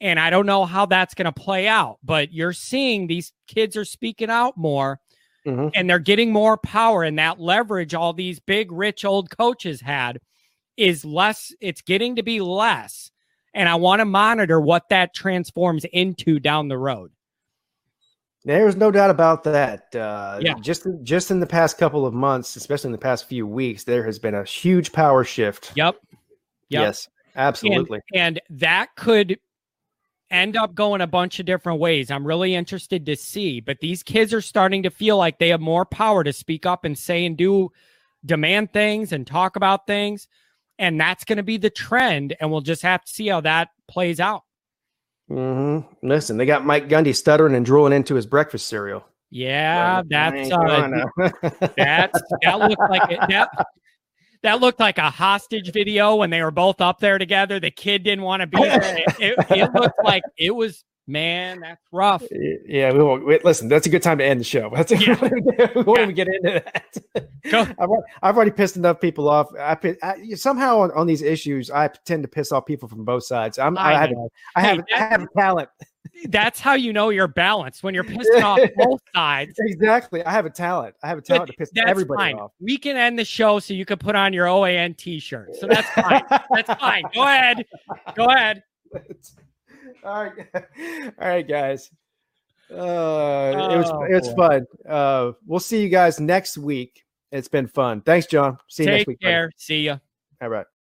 [0.00, 3.76] And I don't know how that's going to play out, but you're seeing these kids
[3.76, 5.00] are speaking out more
[5.46, 5.68] mm-hmm.
[5.74, 7.02] and they're getting more power.
[7.02, 10.20] And that leverage all these big, rich old coaches had
[10.76, 13.09] is less, it's getting to be less.
[13.54, 17.10] And I want to monitor what that transforms into down the road.
[18.44, 19.94] There's no doubt about that.
[19.94, 20.54] Uh, yeah.
[20.60, 24.04] Just just in the past couple of months, especially in the past few weeks, there
[24.04, 25.72] has been a huge power shift.
[25.74, 25.96] Yep.
[26.68, 26.82] yep.
[26.82, 28.00] Yes, absolutely.
[28.14, 29.38] And, and that could
[30.30, 32.10] end up going a bunch of different ways.
[32.10, 33.60] I'm really interested to see.
[33.60, 36.84] But these kids are starting to feel like they have more power to speak up
[36.84, 37.70] and say and do,
[38.24, 40.28] demand things and talk about things.
[40.80, 42.34] And that's going to be the trend.
[42.40, 44.42] And we'll just have to see how that plays out.
[45.30, 46.08] Mm-hmm.
[46.08, 49.04] Listen, they got Mike Gundy stuttering and drooling into his breakfast cereal.
[49.30, 51.04] Yeah, that's uh,
[51.76, 53.48] that's that looked like it, that
[54.42, 57.60] that looked like a hostage video when they were both up there together.
[57.60, 58.80] The kid didn't want to be there.
[58.82, 62.22] It, it, it looked like it was man, that's rough.
[62.30, 63.68] Yeah, we won't wait, listen.
[63.68, 64.70] That's a good time to end the show.
[64.74, 65.70] That's yeah.
[65.74, 67.34] we won't even get into that.
[67.78, 67.90] I've,
[68.22, 69.48] I've, already pissed enough people off.
[69.58, 73.24] I, I somehow on, on, these issues, I tend to piss off people from both
[73.24, 73.58] sides.
[73.58, 74.10] I'm, I, I have,
[74.56, 75.68] I have, hey, I have a talent.
[76.28, 79.54] That's how you know you're balanced when you're pissing off both sides.
[79.58, 80.24] Exactly.
[80.24, 80.94] I have a talent.
[81.02, 82.38] I have a talent but to piss everybody fine.
[82.38, 82.52] off.
[82.60, 85.56] We can end the show so you can put on your OAN t-shirt.
[85.56, 86.22] So that's fine.
[86.50, 87.04] that's fine.
[87.14, 87.66] Go ahead.
[88.14, 88.62] Go ahead.
[90.04, 90.46] All right,
[91.18, 91.90] all right, guys.
[92.70, 94.66] Uh, oh, it was it was fun.
[94.88, 97.04] Uh, we'll see you guys next week.
[97.32, 98.00] It's been fun.
[98.00, 98.58] Thanks, John.
[98.68, 99.20] See you Take next week.
[99.20, 99.46] Take care.
[99.46, 99.54] Buddy.
[99.58, 99.98] See ya.
[100.40, 100.66] All right.